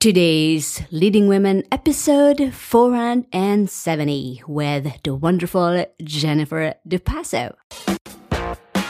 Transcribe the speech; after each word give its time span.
Today's 0.00 0.80
Leading 0.92 1.26
Women 1.26 1.64
episode 1.72 2.54
470 2.54 4.42
with 4.46 5.02
the 5.02 5.12
wonderful 5.12 5.86
Jennifer 6.04 6.74
DePasso. 6.88 7.56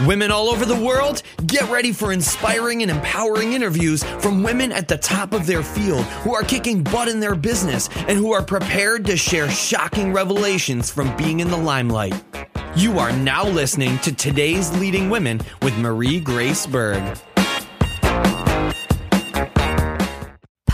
Women 0.07 0.31
all 0.31 0.51
over 0.51 0.67
the 0.67 0.79
world, 0.79 1.23
get 1.47 1.63
ready 1.71 1.93
for 1.93 2.13
inspiring 2.13 2.83
and 2.83 2.91
empowering 2.91 3.55
interviews 3.55 4.05
from 4.05 4.43
women 4.43 4.71
at 4.71 4.87
the 4.87 4.99
top 4.99 5.33
of 5.33 5.47
their 5.47 5.63
field 5.63 6.05
who 6.05 6.35
are 6.35 6.43
kicking 6.43 6.83
butt 6.83 7.09
in 7.09 7.21
their 7.21 7.35
business 7.35 7.89
and 8.07 8.19
who 8.19 8.33
are 8.33 8.43
prepared 8.43 9.07
to 9.07 9.17
share 9.17 9.49
shocking 9.49 10.13
revelations 10.13 10.91
from 10.91 11.17
being 11.17 11.41
in 11.41 11.49
the 11.49 11.57
limelight. 11.57 12.23
You 12.77 12.99
are 12.99 13.13
now 13.13 13.49
listening 13.49 13.99
to 14.01 14.15
today's 14.15 14.79
Leading 14.79 15.09
Women 15.09 15.41
with 15.63 15.75
Marie 15.79 16.21
Grace 16.21 16.67
Berg. 16.67 17.19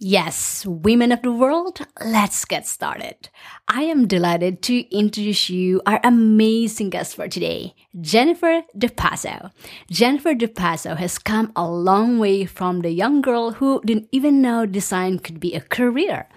Yes, 0.00 0.64
women 0.64 1.10
of 1.10 1.22
the 1.22 1.32
world, 1.32 1.80
let's 2.00 2.44
get 2.44 2.68
started. 2.68 3.30
I 3.66 3.82
am 3.82 4.06
delighted 4.06 4.62
to 4.62 4.96
introduce 4.96 5.50
you 5.50 5.82
our 5.86 5.98
amazing 6.04 6.90
guest 6.90 7.16
for 7.16 7.26
today, 7.26 7.74
Jennifer 8.00 8.62
DePasso. 8.78 9.50
Jennifer 9.90 10.36
DePasso 10.36 10.96
has 10.96 11.18
come 11.18 11.50
a 11.56 11.68
long 11.68 12.20
way 12.20 12.44
from 12.44 12.82
the 12.82 12.92
young 12.92 13.20
girl 13.20 13.50
who 13.58 13.82
didn't 13.84 14.08
even 14.12 14.40
know 14.40 14.66
design 14.66 15.18
could 15.18 15.40
be 15.40 15.54
a 15.54 15.60
career. 15.60 16.28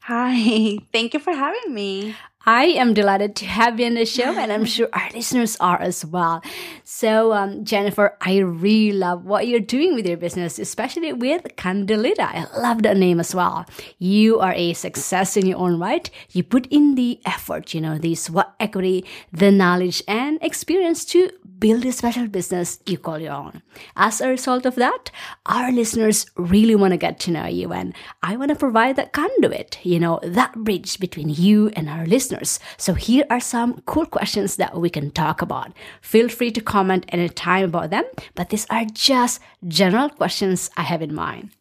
Hi, 0.00 0.78
thank 0.92 1.12
you 1.12 1.20
for 1.20 1.34
having 1.34 1.74
me. 1.74 2.16
I 2.48 2.64
am 2.80 2.94
delighted 2.94 3.36
to 3.36 3.44
have 3.44 3.78
you 3.78 3.84
on 3.84 3.92
the 3.92 4.06
show, 4.06 4.32
and 4.32 4.50
I'm 4.50 4.64
sure 4.64 4.88
our 4.94 5.10
listeners 5.12 5.54
are 5.60 5.78
as 5.78 6.02
well. 6.02 6.42
So, 6.82 7.34
um, 7.34 7.62
Jennifer, 7.62 8.16
I 8.22 8.38
really 8.38 8.96
love 8.96 9.26
what 9.26 9.46
you're 9.46 9.60
doing 9.60 9.94
with 9.94 10.06
your 10.06 10.16
business, 10.16 10.58
especially 10.58 11.12
with 11.12 11.42
Candelita. 11.56 12.20
I 12.20 12.46
love 12.58 12.84
that 12.84 12.96
name 12.96 13.20
as 13.20 13.34
well. 13.34 13.66
You 13.98 14.40
are 14.40 14.54
a 14.54 14.72
success 14.72 15.36
in 15.36 15.44
your 15.44 15.58
own 15.58 15.78
right. 15.78 16.08
You 16.30 16.42
put 16.42 16.66
in 16.68 16.94
the 16.94 17.20
effort, 17.26 17.74
you 17.74 17.82
know, 17.82 17.98
the 17.98 18.14
sweat 18.14 18.48
equity, 18.58 19.04
the 19.30 19.52
knowledge 19.52 20.02
and 20.08 20.38
experience 20.40 21.04
to 21.12 21.30
build 21.58 21.84
a 21.84 21.92
special 21.92 22.28
business 22.28 22.78
you 22.86 22.98
call 22.98 23.18
your 23.18 23.32
own. 23.32 23.62
As 23.96 24.20
a 24.20 24.28
result 24.28 24.66
of 24.66 24.74
that, 24.76 25.10
our 25.46 25.72
listeners 25.72 26.26
really 26.36 26.74
want 26.74 26.92
to 26.92 26.98
get 26.98 27.18
to 27.20 27.30
know 27.30 27.46
you, 27.46 27.72
and 27.72 27.94
I 28.22 28.36
want 28.36 28.50
to 28.50 28.56
provide 28.56 28.96
that 28.96 29.12
conduit, 29.12 29.78
you 29.82 29.98
know, 29.98 30.20
that 30.22 30.54
bridge 30.54 31.00
between 31.00 31.30
you 31.30 31.70
and 31.74 31.88
our 31.88 32.06
listeners 32.06 32.18
listeners. 32.18 32.60
So 32.76 32.94
here 32.94 33.24
are 33.30 33.40
some 33.40 33.82
cool 33.86 34.06
questions 34.06 34.56
that 34.56 34.76
we 34.76 34.90
can 34.90 35.10
talk 35.10 35.42
about. 35.42 35.72
Feel 36.00 36.28
free 36.28 36.50
to 36.52 36.60
comment 36.60 37.06
anytime 37.08 37.64
about 37.64 37.90
them, 37.90 38.04
but 38.34 38.50
these 38.50 38.66
are 38.70 38.84
just 38.92 39.40
general 39.66 40.08
questions 40.10 40.70
I 40.76 40.82
have 40.82 41.02
in 41.02 41.14
mind. 41.14 41.57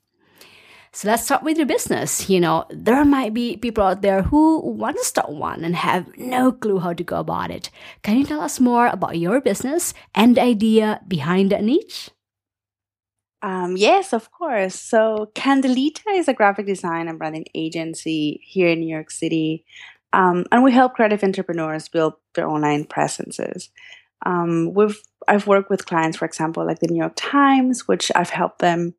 So 0.91 1.07
let's 1.07 1.25
start 1.25 1.43
with 1.43 1.57
your 1.57 1.67
business. 1.67 2.29
You 2.29 2.39
know, 2.39 2.65
there 2.69 3.03
might 3.05 3.33
be 3.33 3.57
people 3.57 3.83
out 3.83 4.01
there 4.01 4.23
who 4.23 4.59
want 4.61 4.97
to 4.97 5.03
start 5.03 5.29
one 5.29 5.63
and 5.63 5.75
have 5.75 6.17
no 6.17 6.51
clue 6.51 6.79
how 6.79 6.93
to 6.93 7.03
go 7.03 7.19
about 7.19 7.51
it. 7.51 7.69
Can 8.03 8.17
you 8.17 8.25
tell 8.25 8.41
us 8.41 8.59
more 8.59 8.87
about 8.87 9.17
your 9.17 9.41
business 9.41 9.93
and 10.15 10.35
the 10.37 10.41
idea 10.41 11.01
behind 11.07 11.51
that 11.51 11.63
niche? 11.63 12.09
Um, 13.41 13.77
yes, 13.77 14.13
of 14.13 14.31
course. 14.31 14.75
So, 14.75 15.31
Candelita 15.35 16.01
is 16.13 16.27
a 16.27 16.33
graphic 16.33 16.65
design 16.65 17.07
and 17.07 17.19
branding 17.19 17.45
agency 17.53 18.41
here 18.43 18.69
in 18.69 18.79
New 18.79 18.91
York 18.93 19.11
City. 19.11 19.63
Um, 20.11 20.45
and 20.51 20.63
we 20.63 20.71
help 20.71 20.95
creative 20.95 21.23
entrepreneurs 21.23 21.87
build 21.87 22.13
their 22.33 22.47
online 22.47 22.85
presences. 22.85 23.69
Um, 24.25 24.73
we've 24.73 24.99
I've 25.27 25.45
worked 25.45 25.69
with 25.69 25.85
clients, 25.85 26.17
for 26.17 26.25
example, 26.25 26.65
like 26.65 26.79
the 26.79 26.87
New 26.87 26.97
York 26.97 27.13
Times, 27.15 27.87
which 27.87 28.11
I've 28.15 28.29
helped 28.29 28.59
them 28.59 28.95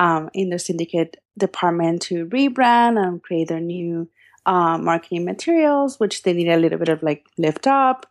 um, 0.00 0.30
in 0.32 0.48
the 0.48 0.58
syndicate 0.58 1.18
department 1.36 2.00
to 2.00 2.24
rebrand 2.26 2.98
and 2.98 3.22
create 3.22 3.48
their 3.48 3.60
new 3.60 4.08
uh, 4.46 4.78
marketing 4.78 5.26
materials, 5.26 6.00
which 6.00 6.22
they 6.22 6.32
need 6.32 6.48
a 6.48 6.56
little 6.56 6.78
bit 6.78 6.88
of 6.88 7.02
like 7.02 7.26
lift 7.36 7.66
up. 7.66 8.06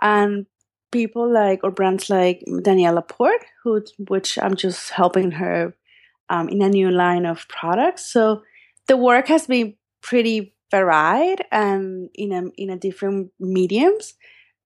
And 0.00 0.46
people 0.90 1.30
like 1.30 1.60
or 1.62 1.70
brands 1.70 2.08
like 2.08 2.42
Danielle 2.62 2.94
LaPorte, 2.94 3.44
who 3.62 3.84
which 4.08 4.38
I'm 4.38 4.56
just 4.56 4.90
helping 4.90 5.32
her 5.32 5.76
um, 6.30 6.48
in 6.48 6.62
a 6.62 6.68
new 6.70 6.90
line 6.90 7.26
of 7.26 7.46
products. 7.48 8.10
So 8.10 8.42
the 8.88 8.96
work 8.96 9.28
has 9.28 9.46
been 9.46 9.74
pretty 10.00 10.54
varied 10.70 11.44
and 11.52 12.08
in 12.14 12.32
a 12.32 12.42
in 12.56 12.70
a 12.70 12.76
different 12.76 13.30
mediums 13.38 14.14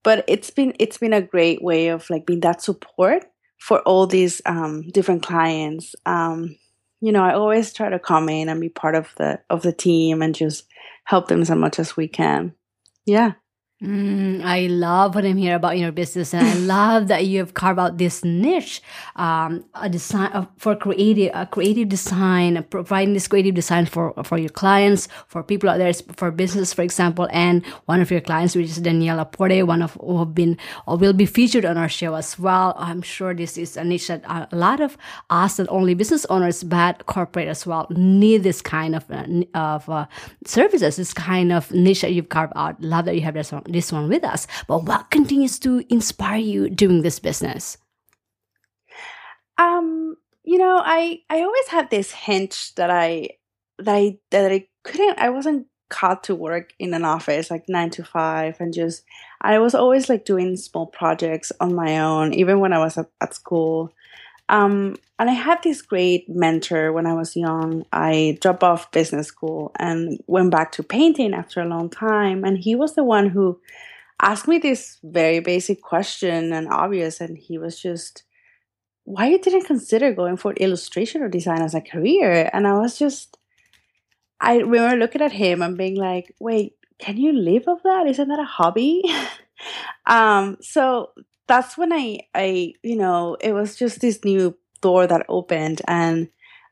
but 0.02 0.24
it's 0.26 0.48
been 0.48 0.72
it's 0.78 0.96
been 0.96 1.12
a 1.12 1.20
great 1.20 1.62
way 1.62 1.88
of 1.88 2.08
like 2.08 2.24
being 2.24 2.40
that 2.40 2.62
support 2.62 3.26
for 3.58 3.80
all 3.80 4.06
these 4.06 4.40
um, 4.46 4.88
different 4.88 5.22
clients 5.22 5.94
um, 6.06 6.56
you 7.00 7.12
know 7.12 7.22
i 7.22 7.34
always 7.34 7.72
try 7.72 7.88
to 7.88 7.98
come 7.98 8.28
in 8.28 8.48
and 8.48 8.60
be 8.60 8.68
part 8.68 8.94
of 8.94 9.08
the 9.16 9.40
of 9.50 9.62
the 9.62 9.72
team 9.72 10.22
and 10.22 10.34
just 10.34 10.66
help 11.04 11.28
them 11.28 11.40
as 11.40 11.50
much 11.50 11.78
as 11.78 11.96
we 11.96 12.06
can. 12.06 12.52
Yeah 13.06 13.32
Mm, 13.80 14.42
I 14.42 14.66
love 14.66 15.14
what 15.14 15.24
I'm 15.24 15.36
hearing 15.36 15.54
about 15.54 15.78
your 15.78 15.92
business, 15.92 16.34
and 16.34 16.44
I 16.44 16.54
love 16.74 17.06
that 17.06 17.26
you 17.26 17.38
have 17.38 17.54
carved 17.54 17.78
out 17.78 17.96
this 17.96 18.24
niche, 18.24 18.82
um, 19.14 19.64
a 19.74 19.88
design 19.88 20.32
uh, 20.32 20.46
for 20.56 20.74
creative, 20.74 21.30
a 21.32 21.46
creative 21.46 21.88
design, 21.88 22.66
providing 22.70 23.14
this 23.14 23.28
creative 23.28 23.54
design 23.54 23.86
for 23.86 24.12
for 24.24 24.36
your 24.36 24.48
clients, 24.48 25.06
for 25.28 25.44
people 25.44 25.70
out 25.70 25.78
there, 25.78 25.92
for 25.94 26.32
business, 26.32 26.72
for 26.72 26.82
example. 26.82 27.28
And 27.30 27.64
one 27.86 28.00
of 28.00 28.10
your 28.10 28.20
clients, 28.20 28.56
which 28.56 28.66
is 28.66 28.78
Danielle 28.78 29.18
LaPorte, 29.18 29.64
one 29.64 29.82
of 29.82 29.94
who 30.00 30.18
have 30.18 30.34
been 30.34 30.58
or 30.88 30.96
will 30.96 31.12
be 31.12 31.26
featured 31.26 31.64
on 31.64 31.78
our 31.78 31.88
show 31.88 32.14
as 32.14 32.36
well. 32.36 32.74
I'm 32.78 33.00
sure 33.00 33.32
this 33.32 33.56
is 33.56 33.76
a 33.76 33.84
niche 33.84 34.08
that 34.08 34.24
a 34.26 34.48
lot 34.56 34.80
of 34.80 34.98
us, 35.30 35.56
not 35.56 35.68
only 35.70 35.94
business 35.94 36.24
owners 36.30 36.64
but 36.64 37.06
corporate 37.06 37.46
as 37.46 37.64
well, 37.64 37.86
need 37.90 38.42
this 38.42 38.60
kind 38.60 38.96
of 38.96 39.08
uh, 39.08 39.24
of 39.54 39.88
uh, 39.88 40.06
services, 40.44 40.96
this 40.96 41.14
kind 41.14 41.52
of 41.52 41.70
niche 41.70 42.00
that 42.00 42.12
you've 42.12 42.28
carved 42.28 42.54
out. 42.56 42.74
Love 42.82 43.04
that 43.04 43.14
you 43.14 43.20
have 43.20 43.34
this 43.34 43.52
one 43.52 43.62
this 43.72 43.92
one 43.92 44.08
with 44.08 44.24
us. 44.24 44.46
But 44.66 44.84
what 44.84 45.10
continues 45.10 45.58
to 45.60 45.84
inspire 45.92 46.38
you 46.38 46.70
doing 46.70 47.02
this 47.02 47.18
business? 47.18 47.78
Um, 49.58 50.16
you 50.44 50.58
know, 50.58 50.80
I 50.84 51.20
I 51.28 51.42
always 51.42 51.68
had 51.68 51.90
this 51.90 52.12
hinge 52.12 52.74
that 52.76 52.90
I 52.90 53.30
that 53.78 53.94
I 53.94 54.18
that 54.30 54.52
I 54.52 54.68
couldn't 54.84 55.18
I 55.18 55.30
wasn't 55.30 55.66
called 55.90 56.22
to 56.22 56.34
work 56.34 56.72
in 56.78 56.92
an 56.92 57.04
office 57.04 57.50
like 57.50 57.64
nine 57.66 57.88
to 57.88 58.04
five 58.04 58.56
and 58.60 58.74
just 58.74 59.02
I 59.40 59.58
was 59.58 59.74
always 59.74 60.08
like 60.08 60.24
doing 60.24 60.56
small 60.56 60.86
projects 60.86 61.52
on 61.60 61.74
my 61.74 61.98
own, 61.98 62.34
even 62.34 62.60
when 62.60 62.72
I 62.72 62.78
was 62.78 62.98
at, 62.98 63.06
at 63.20 63.34
school. 63.34 63.92
Um, 64.48 64.96
and 65.18 65.28
I 65.28 65.32
had 65.32 65.62
this 65.62 65.82
great 65.82 66.28
mentor 66.28 66.92
when 66.92 67.06
I 67.06 67.14
was 67.14 67.36
young. 67.36 67.84
I 67.92 68.38
dropped 68.40 68.62
off 68.62 68.90
business 68.92 69.26
school 69.26 69.72
and 69.78 70.22
went 70.26 70.50
back 70.50 70.72
to 70.72 70.82
painting 70.82 71.34
after 71.34 71.60
a 71.60 71.68
long 71.68 71.90
time. 71.90 72.44
And 72.44 72.56
he 72.56 72.74
was 72.74 72.94
the 72.94 73.04
one 73.04 73.28
who 73.28 73.60
asked 74.22 74.48
me 74.48 74.58
this 74.58 74.98
very 75.02 75.40
basic 75.40 75.82
question 75.82 76.52
and 76.52 76.68
obvious. 76.68 77.20
And 77.20 77.36
he 77.36 77.58
was 77.58 77.80
just, 77.80 78.22
why 79.04 79.28
you 79.28 79.38
didn't 79.38 79.66
consider 79.66 80.12
going 80.12 80.36
for 80.36 80.52
illustration 80.52 81.22
or 81.22 81.28
design 81.28 81.62
as 81.62 81.74
a 81.74 81.80
career? 81.80 82.48
And 82.52 82.66
I 82.66 82.74
was 82.74 82.98
just, 82.98 83.38
I 84.40 84.58
remember 84.58 84.96
looking 84.96 85.22
at 85.22 85.32
him 85.32 85.62
and 85.62 85.76
being 85.76 85.96
like, 85.96 86.34
wait, 86.38 86.74
can 86.98 87.16
you 87.16 87.32
live 87.32 87.66
off 87.66 87.82
that? 87.82 88.06
Isn't 88.06 88.28
that 88.28 88.38
a 88.38 88.44
hobby? 88.44 89.02
um, 90.06 90.58
so 90.60 91.10
that's 91.48 91.76
when 91.76 91.92
I, 91.92 92.20
I, 92.34 92.74
you 92.82 92.96
know, 92.96 93.36
it 93.40 93.52
was 93.52 93.76
just 93.76 94.00
this 94.00 94.24
new 94.24 94.56
door 94.80 95.06
that 95.06 95.26
opened 95.28 95.82
and 95.88 96.28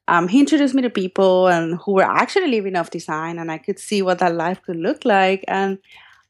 um, 0.09 0.29
he 0.29 0.41
introduced 0.41 0.75
me 0.75 0.83
to 0.83 0.91
people 0.91 1.49
and 1.49 1.79
who 1.85 1.95
were 1.95 2.03
actually 2.03 2.49
living 2.49 2.77
off 2.77 2.91
design, 2.91 3.39
and 3.39 3.51
I 3.51 3.59
could 3.59 3.79
see 3.79 4.03
what 4.03 4.21
that 4.21 4.35
life 4.35 4.63
could 4.63 4.77
look 4.77 5.05
like. 5.05 5.45
And 5.49 5.79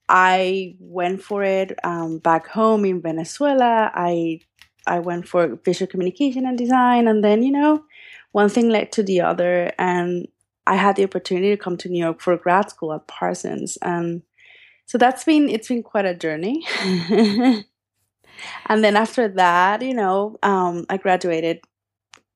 I 0.09 0.77
went 0.81 1.23
for 1.23 1.43
it 1.43 1.79
um, 1.85 2.19
back 2.19 2.47
home 2.47 2.85
in 2.85 3.03
Venezuela. 3.03 3.91
I 3.95 4.41
I 4.87 5.01
went 5.01 5.29
for 5.29 5.57
visual 5.65 5.91
communication 5.91 6.47
and 6.47 6.57
design, 6.57 7.07
and 7.07 7.23
then 7.23 7.43
you 7.43 7.53
know, 7.53 7.85
one 8.33 8.49
thing 8.49 8.71
led 8.71 8.93
to 8.93 9.03
the 9.03 9.21
other, 9.21 9.73
and 9.79 10.27
I 10.67 10.77
had 10.77 10.97
the 10.97 11.05
opportunity 11.05 11.51
to 11.51 11.63
come 11.63 11.77
to 11.79 11.89
New 11.89 12.03
York 12.03 12.21
for 12.23 12.37
grad 12.39 12.71
school 12.71 12.95
at 12.95 13.07
Parsons, 13.07 13.77
and 13.83 14.23
so 14.87 14.97
that's 14.97 15.25
been 15.25 15.51
it's 15.51 15.69
been 15.69 15.83
quite 15.83 16.07
a 16.07 16.15
journey. 16.15 16.65
and 18.67 18.83
then 18.83 18.97
after 18.97 19.29
that, 19.29 19.83
you 19.83 19.95
know, 19.95 20.39
um, 20.43 20.87
I 20.89 20.97
graduated 20.97 21.61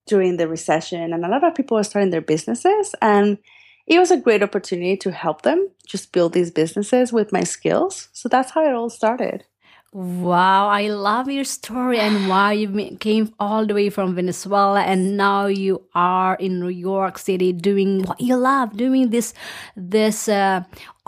during 0.07 0.37
the 0.37 0.49
recession, 0.49 1.13
and 1.13 1.25
a 1.25 1.29
lot 1.29 1.45
of 1.45 1.55
people 1.55 1.77
were 1.77 1.85
starting 1.85 2.11
their 2.11 2.21
businesses, 2.21 2.95
and 3.01 3.39
it 3.87 3.99
was 3.99 4.11
a 4.11 4.17
great 4.17 4.43
opportunity 4.43 4.97
to 4.99 5.11
help 5.11 5.43
them 5.43 5.71
just 5.87 6.13
build 6.13 6.33
these 6.33 6.51
businesses 6.51 7.13
with 7.13 7.33
my 7.33 7.43
skills. 7.43 8.09
So 8.13 8.29
that's 8.29 8.53
how 8.53 8.65
it 8.65 8.75
all 8.75 8.91
started. 8.91 9.45
Wow, 9.93 10.69
I 10.69 10.87
love 10.87 11.29
your 11.29 11.43
story 11.43 11.99
and 11.99 12.29
why 12.29 12.53
you 12.53 12.97
came 12.99 13.35
all 13.41 13.67
the 13.67 13.75
way 13.75 13.91
from 13.91 14.15
Venezuela 14.15 14.83
and 14.83 15.17
now 15.17 15.47
you 15.47 15.83
are 15.97 16.37
in 16.37 16.61
New 16.61 16.69
York 16.69 17.19
City 17.19 17.53
doing 17.53 18.05
what 18.05 18.21
you 18.21 18.37
love, 18.37 18.77
doing 18.77 19.11
this 19.11 19.35
this 19.75 20.29
uh, 20.29 20.63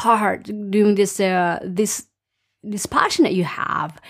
art, 0.05 0.51
doing 0.71 0.97
this 0.97 1.21
uh, 1.21 1.61
this 1.63 2.09
this 2.65 2.87
passion 2.87 3.25
that 3.25 3.35
you 3.35 3.43
have, 3.43 4.01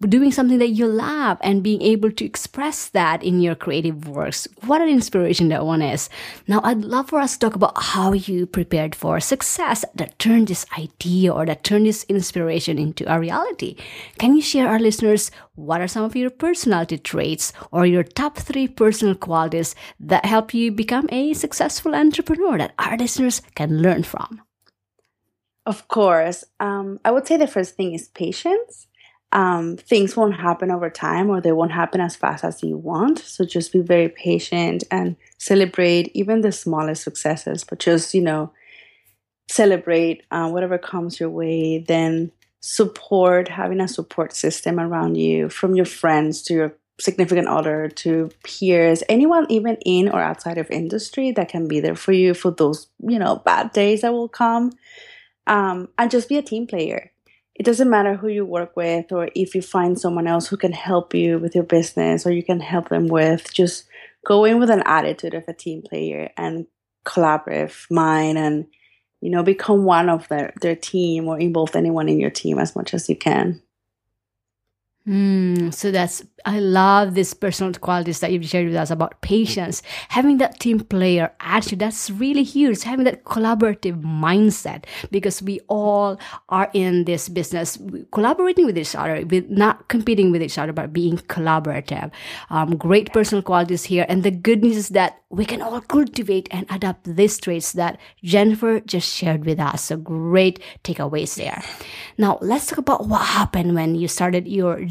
doing 0.00 0.30
something 0.30 0.58
that 0.58 0.70
you 0.70 0.86
love 0.86 1.38
and 1.40 1.62
being 1.62 1.80
able 1.80 2.10
to 2.12 2.24
express 2.24 2.88
that 2.90 3.22
in 3.22 3.40
your 3.40 3.54
creative 3.54 4.06
works. 4.06 4.46
What 4.66 4.82
an 4.82 4.88
inspiration 4.88 5.48
that 5.48 5.64
one 5.64 5.80
is. 5.80 6.10
Now, 6.46 6.60
I'd 6.62 6.84
love 6.84 7.08
for 7.08 7.20
us 7.20 7.34
to 7.34 7.38
talk 7.38 7.54
about 7.54 7.82
how 7.82 8.12
you 8.12 8.46
prepared 8.46 8.94
for 8.94 9.18
success 9.18 9.84
that 9.94 10.18
turned 10.18 10.48
this 10.48 10.66
idea 10.78 11.32
or 11.32 11.46
that 11.46 11.64
turned 11.64 11.86
this 11.86 12.04
inspiration 12.04 12.78
into 12.78 13.10
a 13.12 13.18
reality. 13.18 13.76
Can 14.18 14.36
you 14.36 14.42
share 14.42 14.68
our 14.68 14.78
listeners 14.78 15.30
what 15.54 15.80
are 15.80 15.88
some 15.88 16.04
of 16.04 16.14
your 16.14 16.30
personality 16.30 16.98
traits 16.98 17.52
or 17.70 17.86
your 17.86 18.02
top 18.02 18.36
three 18.36 18.68
personal 18.68 19.14
qualities 19.14 19.74
that 20.00 20.26
help 20.26 20.52
you 20.52 20.70
become 20.70 21.08
a 21.10 21.32
successful 21.32 21.94
entrepreneur 21.94 22.58
that 22.58 22.74
our 22.78 22.96
listeners 22.96 23.40
can 23.54 23.80
learn 23.80 24.02
from? 24.02 24.42
Of 25.64 25.86
course. 25.88 26.44
Um, 26.58 26.98
I 27.04 27.10
would 27.10 27.26
say 27.26 27.36
the 27.36 27.46
first 27.46 27.76
thing 27.76 27.94
is 27.94 28.08
patience. 28.08 28.88
Um, 29.30 29.76
things 29.76 30.16
won't 30.16 30.34
happen 30.36 30.70
over 30.70 30.90
time 30.90 31.30
or 31.30 31.40
they 31.40 31.52
won't 31.52 31.72
happen 31.72 32.00
as 32.00 32.16
fast 32.16 32.44
as 32.44 32.62
you 32.62 32.76
want. 32.76 33.20
So 33.20 33.44
just 33.44 33.72
be 33.72 33.80
very 33.80 34.08
patient 34.08 34.84
and 34.90 35.16
celebrate 35.38 36.10
even 36.14 36.42
the 36.42 36.52
smallest 36.52 37.02
successes, 37.02 37.64
but 37.64 37.78
just, 37.78 38.12
you 38.12 38.20
know, 38.20 38.52
celebrate 39.48 40.24
uh, 40.30 40.50
whatever 40.50 40.76
comes 40.76 41.18
your 41.18 41.30
way. 41.30 41.78
Then 41.78 42.30
support, 42.60 43.48
having 43.48 43.80
a 43.80 43.88
support 43.88 44.34
system 44.34 44.78
around 44.78 45.16
you 45.16 45.48
from 45.48 45.74
your 45.74 45.86
friends 45.86 46.42
to 46.42 46.54
your 46.54 46.76
significant 47.00 47.48
other 47.48 47.88
to 47.88 48.30
peers, 48.44 49.02
anyone 49.08 49.46
even 49.48 49.76
in 49.86 50.08
or 50.08 50.20
outside 50.20 50.58
of 50.58 50.70
industry 50.70 51.30
that 51.32 51.48
can 51.48 51.66
be 51.66 51.80
there 51.80 51.96
for 51.96 52.12
you 52.12 52.34
for 52.34 52.50
those, 52.50 52.88
you 53.00 53.18
know, 53.18 53.36
bad 53.36 53.72
days 53.72 54.02
that 54.02 54.12
will 54.12 54.28
come 54.28 54.72
um, 55.46 55.88
and 55.98 56.10
just 56.10 56.28
be 56.28 56.36
a 56.36 56.42
team 56.42 56.66
player. 56.66 57.10
It 57.54 57.64
doesn't 57.64 57.90
matter 57.90 58.16
who 58.16 58.28
you 58.28 58.44
work 58.46 58.76
with 58.76 59.12
or 59.12 59.28
if 59.34 59.54
you 59.54 59.62
find 59.62 59.98
someone 59.98 60.26
else 60.26 60.48
who 60.48 60.56
can 60.56 60.72
help 60.72 61.14
you 61.14 61.38
with 61.38 61.54
your 61.54 61.64
business 61.64 62.26
or 62.26 62.32
you 62.32 62.42
can 62.42 62.60
help 62.60 62.88
them 62.88 63.08
with, 63.08 63.52
just 63.52 63.84
go 64.26 64.44
in 64.44 64.58
with 64.58 64.70
an 64.70 64.82
attitude 64.86 65.34
of 65.34 65.44
a 65.48 65.52
team 65.52 65.82
player 65.82 66.30
and 66.36 66.66
collaborative 67.04 67.90
mind 67.90 68.38
and 68.38 68.64
you 69.20 69.28
know 69.28 69.42
become 69.42 69.84
one 69.84 70.08
of 70.08 70.28
their, 70.28 70.54
their 70.60 70.76
team 70.76 71.26
or 71.26 71.38
involve 71.38 71.74
anyone 71.74 72.08
in 72.08 72.20
your 72.20 72.30
team 72.30 72.58
as 72.58 72.74
much 72.74 72.94
as 72.94 73.08
you 73.08 73.16
can. 73.16 73.60
Mm, 75.06 75.74
so 75.74 75.90
that's 75.90 76.22
I 76.44 76.58
love 76.60 77.14
these 77.14 77.34
personal 77.34 77.72
qualities 77.74 78.20
that 78.20 78.32
you've 78.32 78.44
shared 78.44 78.66
with 78.66 78.76
us 78.76 78.90
about 78.90 79.20
patience, 79.20 79.82
having 80.08 80.38
that 80.38 80.58
team 80.60 80.80
player 80.80 81.32
attitude. 81.40 81.78
That's 81.78 82.10
really 82.10 82.42
huge. 82.42 82.82
Having 82.82 83.04
that 83.04 83.24
collaborative 83.24 84.02
mindset 84.02 84.84
because 85.10 85.42
we 85.42 85.60
all 85.68 86.18
are 86.48 86.70
in 86.72 87.04
this 87.04 87.28
business, 87.28 87.78
collaborating 88.12 88.66
with 88.66 88.78
each 88.78 88.94
other, 88.94 89.24
with 89.26 89.48
not 89.50 89.88
competing 89.88 90.30
with 90.30 90.42
each 90.42 90.58
other, 90.58 90.72
but 90.72 90.92
being 90.92 91.18
collaborative. 91.18 92.10
Um, 92.50 92.76
great 92.76 93.12
personal 93.12 93.42
qualities 93.42 93.84
here, 93.84 94.06
and 94.08 94.22
the 94.22 94.30
good 94.30 94.62
news 94.62 94.76
is 94.76 94.88
that 94.90 95.18
we 95.30 95.46
can 95.46 95.62
all 95.62 95.80
cultivate 95.80 96.46
and 96.50 96.66
adapt 96.70 97.16
these 97.16 97.38
traits 97.38 97.72
that 97.72 97.98
Jennifer 98.22 98.80
just 98.80 99.10
shared 99.10 99.46
with 99.46 99.58
us. 99.58 99.84
So 99.84 99.96
great 99.96 100.60
takeaways 100.84 101.36
there. 101.36 101.62
Now 102.18 102.38
let's 102.42 102.66
talk 102.66 102.78
about 102.78 103.06
what 103.06 103.22
happened 103.22 103.74
when 103.74 103.94
you 103.94 104.08
started 104.08 104.46
your 104.46 104.84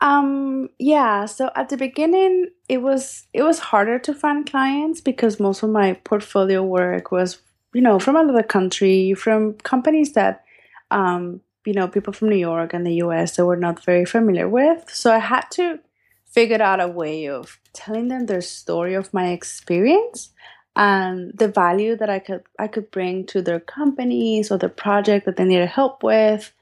Um, 0.00 0.68
yeah, 0.78 1.24
so 1.24 1.50
at 1.56 1.70
the 1.70 1.76
beginning 1.76 2.50
it 2.68 2.82
was 2.82 3.26
it 3.32 3.42
was 3.42 3.58
harder 3.58 3.98
to 4.00 4.12
find 4.12 4.48
clients 4.48 5.00
because 5.00 5.40
most 5.40 5.62
of 5.62 5.70
my 5.70 5.94
portfolio 5.94 6.62
work 6.62 7.10
was, 7.10 7.38
you 7.72 7.80
know, 7.80 7.98
from 7.98 8.16
another 8.16 8.42
country, 8.42 9.14
from 9.14 9.54
companies 9.54 10.12
that 10.12 10.44
um, 10.90 11.40
you 11.64 11.72
know, 11.72 11.88
people 11.88 12.12
from 12.12 12.28
New 12.28 12.36
York 12.36 12.72
and 12.72 12.86
the 12.86 12.94
US 13.02 13.36
that 13.36 13.44
were 13.44 13.56
not 13.56 13.84
very 13.84 14.04
familiar 14.04 14.48
with. 14.48 14.88
So 14.88 15.12
I 15.12 15.18
had 15.18 15.46
to 15.52 15.80
figure 16.26 16.62
out 16.62 16.80
a 16.80 16.88
way 16.88 17.28
of 17.28 17.58
telling 17.72 18.08
them 18.08 18.26
their 18.26 18.40
story 18.40 18.94
of 18.94 19.12
my 19.12 19.28
experience 19.28 20.30
and 20.76 21.32
the 21.34 21.48
value 21.48 21.96
that 21.96 22.10
I 22.10 22.18
could 22.18 22.42
I 22.58 22.68
could 22.68 22.90
bring 22.90 23.26
to 23.26 23.42
their 23.42 23.60
companies 23.60 24.50
or 24.50 24.58
the 24.58 24.68
project 24.68 25.24
that 25.26 25.36
they 25.36 25.44
needed 25.44 25.68
help 25.68 26.02
with 26.02 26.52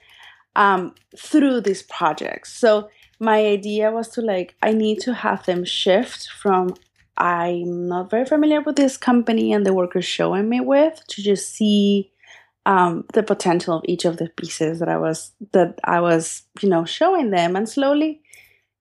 um, 0.56 0.94
through 1.18 1.60
these 1.60 1.82
projects. 1.82 2.52
So 2.52 2.88
my 3.24 3.46
idea 3.46 3.90
was 3.90 4.08
to 4.10 4.20
like 4.20 4.54
I 4.62 4.72
need 4.72 5.00
to 5.00 5.14
have 5.14 5.46
them 5.46 5.64
shift 5.64 6.28
from 6.30 6.74
I'm 7.16 7.88
not 7.88 8.10
very 8.10 8.24
familiar 8.26 8.60
with 8.60 8.76
this 8.76 8.96
company 8.96 9.52
and 9.52 9.64
the 9.64 9.72
workers 9.72 10.04
showing 10.04 10.48
me 10.48 10.60
with 10.60 11.00
to 11.08 11.22
just 11.22 11.52
see 11.52 12.10
um, 12.66 13.04
the 13.12 13.22
potential 13.22 13.76
of 13.76 13.84
each 13.86 14.04
of 14.04 14.16
the 14.16 14.28
pieces 14.30 14.80
that 14.80 14.88
I 14.88 14.96
was 14.98 15.32
that 15.52 15.78
I 15.84 16.00
was 16.00 16.42
you 16.60 16.68
know 16.68 16.84
showing 16.84 17.30
them. 17.30 17.56
And 17.56 17.68
slowly 17.68 18.20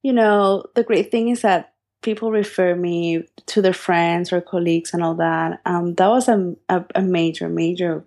you 0.03 0.13
know 0.13 0.65
the 0.75 0.83
great 0.83 1.11
thing 1.11 1.29
is 1.29 1.41
that 1.41 1.73
people 2.01 2.31
refer 2.31 2.75
me 2.75 3.25
to 3.47 3.61
their 3.61 3.73
friends 3.73 4.33
or 4.33 4.41
colleagues 4.41 4.93
and 4.93 5.03
all 5.03 5.15
that. 5.15 5.61
Um, 5.65 5.95
that 5.95 6.07
was 6.09 6.27
a, 6.27 6.55
a, 6.69 6.85
a 6.95 7.01
major 7.01 7.49
major 7.49 8.03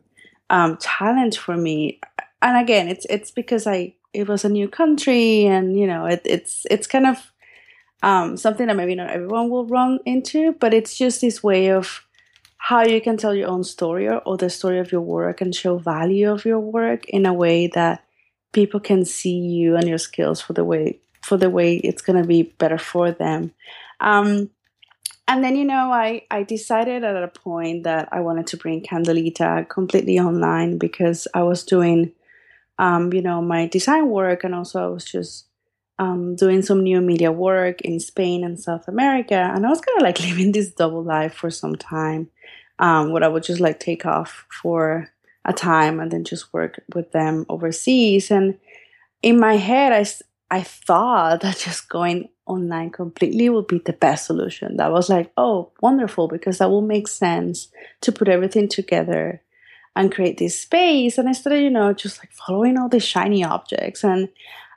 um, 0.50 0.76
challenge 0.78 1.38
for 1.38 1.57
me. 1.57 2.00
And 2.43 2.57
again 2.57 2.88
it's 2.88 3.07
it's 3.09 3.31
because 3.31 3.66
I 3.66 3.95
it 4.16 4.28
was 4.28 4.44
a 4.44 4.49
new 4.49 4.68
country 4.68 5.44
and 5.44 5.78
you 5.78 5.87
know 5.87 6.06
it, 6.06 6.23
it's 6.25 6.66
it's 6.70 6.87
kind 6.87 7.06
of 7.06 7.32
um, 8.02 8.37
something 8.37 8.66
that 8.66 8.76
maybe 8.76 8.94
not 8.94 9.11
everyone 9.11 9.50
will 9.50 9.66
run 9.66 9.99
into 10.04 10.52
but 10.52 10.75
it's 10.75 10.96
just 10.96 11.20
this 11.20 11.42
way 11.42 11.70
of 11.70 12.02
how 12.58 12.82
you 12.82 13.00
can 13.00 13.16
tell 13.16 13.35
your 13.35 13.49
own 13.49 13.62
story 13.62 14.08
or, 14.08 14.18
or 14.18 14.37
the 14.37 14.50
story 14.50 14.78
of 14.78 14.90
your 14.90 15.00
work 15.00 15.40
and 15.40 15.54
show 15.54 15.78
value 15.78 16.30
of 16.30 16.44
your 16.44 16.58
work 16.58 17.04
in 17.08 17.26
a 17.26 17.32
way 17.32 17.66
that 17.68 18.04
people 18.52 18.80
can 18.80 19.04
see 19.04 19.38
you 19.38 19.76
and 19.76 19.87
your 19.87 19.99
skills 19.99 20.40
for 20.40 20.52
the 20.52 20.64
way 20.64 20.99
for 21.23 21.37
the 21.37 21.50
way 21.50 21.76
it's 21.76 22.02
going 22.02 22.20
to 22.20 22.26
be 22.26 22.42
better 22.42 22.78
for 22.78 23.11
them. 23.11 23.52
Um, 23.99 24.50
and 25.28 25.42
then 25.42 25.56
you 25.56 25.64
know 25.64 25.92
I, 25.92 26.23
I 26.30 26.42
decided 26.44 27.02
at 27.02 27.23
a 27.23 27.28
point 27.28 27.82
that 27.85 28.08
i 28.12 28.20
wanted 28.20 28.46
to 28.49 28.56
bring 28.56 28.82
candelita 28.82 29.68
completely 29.68 30.18
online 30.18 30.78
because 30.78 31.26
i 31.35 31.42
was 31.42 31.64
doing 31.64 32.12
um, 32.78 33.12
you 33.12 33.23
know, 33.23 33.40
my 33.40 33.66
design 33.66 34.09
work, 34.09 34.45
and 34.45 34.54
also 34.54 34.85
I 34.85 34.88
was 34.88 35.04
just 35.04 35.47
um, 35.99 36.37
doing 36.37 36.62
some 36.62 36.83
new 36.83 37.00
media 37.00 37.33
work 37.33 37.80
in 37.80 38.00
Spain 38.00 38.45
and 38.45 38.59
South 38.61 38.88
America, 38.88 39.35
and 39.35 39.66
I 39.66 39.68
was 39.68 39.80
kind 39.80 39.97
of 39.97 40.02
like 40.02 40.21
living 40.28 40.52
this 40.52 40.71
double 40.71 41.02
life 41.02 41.35
for 41.35 41.50
some 41.50 41.76
time, 41.76 42.30
um, 42.78 43.12
where 43.12 43.25
I 43.25 43.28
would 43.28 43.45
just 43.45 43.61
like 43.61 43.80
take 43.80 44.04
off 44.06 44.47
for 44.50 45.09
a 45.45 45.52
time 45.52 46.00
and 46.00 46.11
then 46.11 46.25
just 46.25 46.52
work 46.52 46.83
with 46.95 47.12
them 47.12 47.47
overseas. 47.49 48.30
And 48.30 48.59
in 49.23 49.38
my 49.38 49.56
head, 49.56 49.92
I 49.92 50.04
I 50.50 50.62
thought 50.62 51.40
that 51.42 51.59
just 51.59 51.88
going 51.88 52.28
online 52.47 52.90
completely 52.90 53.49
would 53.49 53.66
be 53.66 53.78
the 53.78 53.92
best 53.92 54.26
solution. 54.26 54.76
That 54.76 54.92
was 54.92 55.09
like, 55.09 55.33
oh, 55.37 55.73
wonderful, 55.80 56.28
because 56.28 56.59
that 56.59 56.71
will 56.71 56.83
make 56.83 57.09
sense 57.09 57.68
to 58.02 58.12
put 58.12 58.28
everything 58.28 58.68
together 58.68 59.42
and 59.96 60.12
create 60.12 60.38
this 60.38 60.60
space. 60.60 61.18
And 61.18 61.28
I 61.28 61.32
started, 61.32 61.62
you 61.62 61.70
know, 61.70 61.92
just 61.92 62.18
like 62.20 62.30
following 62.32 62.76
all 62.76 62.88
these 62.88 63.04
shiny 63.04 63.42
objects 63.42 64.04
and 64.04 64.28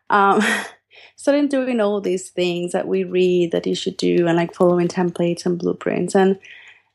um, 0.10 0.42
started 1.18 1.50
doing 1.50 1.82
all 1.82 2.00
these 2.00 2.30
things 2.30 2.72
that 2.72 2.88
we 2.88 3.04
read 3.04 3.52
that 3.52 3.68
you 3.68 3.76
should 3.76 3.98
do 3.98 4.26
and 4.26 4.38
like 4.38 4.56
following 4.56 4.88
templates 4.88 5.46
and 5.46 5.60
blueprints. 5.60 6.16
And, 6.16 6.40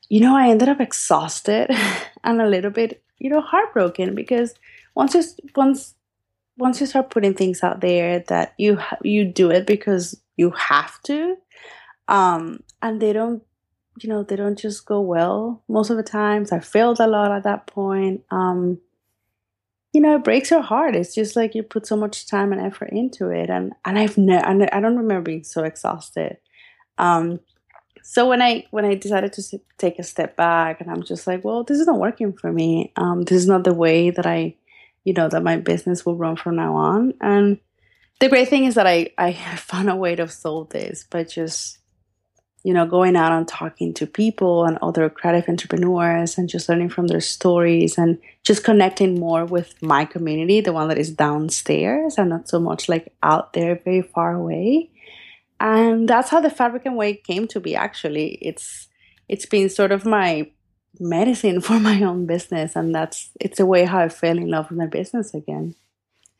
you 0.09 0.19
know, 0.19 0.35
I 0.35 0.49
ended 0.49 0.67
up 0.67 0.81
exhausted 0.81 1.69
and 2.23 2.41
a 2.41 2.49
little 2.49 2.71
bit, 2.71 3.03
you 3.19 3.29
know, 3.29 3.41
heartbroken 3.41 4.15
because 4.15 4.55
once 4.95 5.13
you, 5.13 5.23
once, 5.55 5.93
once 6.57 6.81
you 6.81 6.87
start 6.87 7.11
putting 7.11 7.35
things 7.35 7.63
out 7.63 7.81
there 7.81 8.19
that 8.27 8.53
you 8.57 8.79
you 9.03 9.25
do 9.25 9.51
it 9.51 9.67
because 9.67 10.17
you 10.37 10.51
have 10.51 11.01
to 11.01 11.35
um 12.07 12.61
and 12.81 13.01
they 13.01 13.11
don't 13.11 13.43
you 13.97 14.09
know 14.09 14.23
they 14.23 14.35
don't 14.35 14.57
just 14.59 14.85
go 14.85 14.99
well. 15.01 15.63
Most 15.67 15.89
of 15.89 15.97
the 15.97 16.03
times 16.03 16.51
i 16.51 16.59
failed 16.59 16.99
a 16.99 17.07
lot 17.07 17.31
at 17.31 17.43
that 17.43 17.67
point. 17.67 18.23
Um 18.31 18.79
you 19.93 20.01
know 20.01 20.15
it 20.15 20.23
breaks 20.23 20.51
your 20.51 20.61
heart. 20.61 20.95
It's 20.95 21.15
just 21.15 21.35
like 21.35 21.55
you 21.55 21.63
put 21.63 21.87
so 21.87 21.95
much 21.95 22.27
time 22.27 22.51
and 22.51 22.61
effort 22.61 22.89
into 22.91 23.29
it. 23.29 23.49
And 23.49 23.73
and 23.85 23.97
i've 23.97 24.17
never 24.17 24.45
i 24.45 24.79
don't 24.79 24.97
remember 24.97 25.21
being 25.21 25.43
so 25.43 25.63
exhausted. 25.63 26.37
Um 26.97 27.39
so 28.03 28.27
when 28.27 28.41
i 28.41 28.65
when 28.71 28.85
i 28.85 28.95
decided 28.95 29.33
to 29.33 29.59
take 29.77 29.97
a 29.97 30.03
step 30.03 30.35
back 30.35 30.79
and 30.79 30.91
i'm 30.91 31.01
just 31.01 31.25
like 31.25 31.43
well 31.43 31.63
this 31.63 31.79
is 31.79 31.87
not 31.87 31.99
working 31.99 32.33
for 32.33 32.51
me. 32.51 32.91
Um 32.97 33.23
this 33.23 33.37
is 33.37 33.47
not 33.47 33.63
the 33.63 33.73
way 33.73 34.09
that 34.09 34.25
i 34.25 34.55
you 35.03 35.13
know 35.13 35.29
that 35.29 35.43
my 35.43 35.57
business 35.57 36.05
will 36.05 36.15
run 36.17 36.35
from 36.35 36.55
now 36.55 36.75
on. 36.75 37.13
And 37.21 37.59
the 38.19 38.29
great 38.29 38.49
thing 38.49 38.65
is 38.65 38.75
that 38.75 38.87
i 38.87 39.09
i 39.17 39.33
found 39.55 39.89
a 39.89 39.95
way 39.95 40.15
to 40.15 40.27
solve 40.27 40.69
this 40.69 41.05
by 41.05 41.23
just 41.23 41.79
you 42.65 42.73
know, 42.73 42.87
going 42.87 43.15
out 43.15 43.31
and 43.31 43.47
talking 43.47 43.93
to 43.93 44.07
people 44.07 44.65
and 44.65 44.79
other 44.81 45.07
creative 45.07 45.47
entrepreneurs 45.47 46.35
and 46.35 46.49
just 46.49 46.67
learning 46.67 46.89
from 46.89 47.05
their 47.05 47.21
stories 47.21 47.95
and 47.95 48.17
just 48.41 48.63
connecting 48.63 49.19
more 49.19 49.45
with 49.45 49.79
my 49.83 50.03
community, 50.03 50.61
the 50.61 50.73
one 50.73 50.87
that 50.87 50.97
is 50.97 51.11
downstairs 51.11 52.17
and 52.17 52.31
not 52.31 52.49
so 52.49 52.59
much 52.59 52.89
like 52.89 53.13
out 53.21 53.53
there 53.53 53.75
very 53.85 54.01
far 54.01 54.33
away. 54.33 54.89
And 55.59 56.09
that's 56.09 56.31
how 56.31 56.41
the 56.41 56.49
Fabricant 56.49 56.95
Way 56.95 57.13
came 57.13 57.47
to 57.49 57.59
be 57.59 57.75
actually. 57.75 58.39
It's 58.41 58.87
it's 59.29 59.45
been 59.45 59.69
sort 59.69 59.91
of 59.91 60.03
my 60.03 60.49
medicine 60.99 61.61
for 61.67 61.79
my 61.79 62.01
own 62.01 62.25
business 62.25 62.75
and 62.75 62.95
that's 62.95 63.29
it's 63.39 63.59
a 63.59 63.65
way 63.67 63.85
how 63.85 63.99
I 63.99 64.09
fell 64.09 64.39
in 64.39 64.49
love 64.49 64.71
with 64.71 64.79
my 64.79 64.87
business 64.87 65.35
again. 65.35 65.75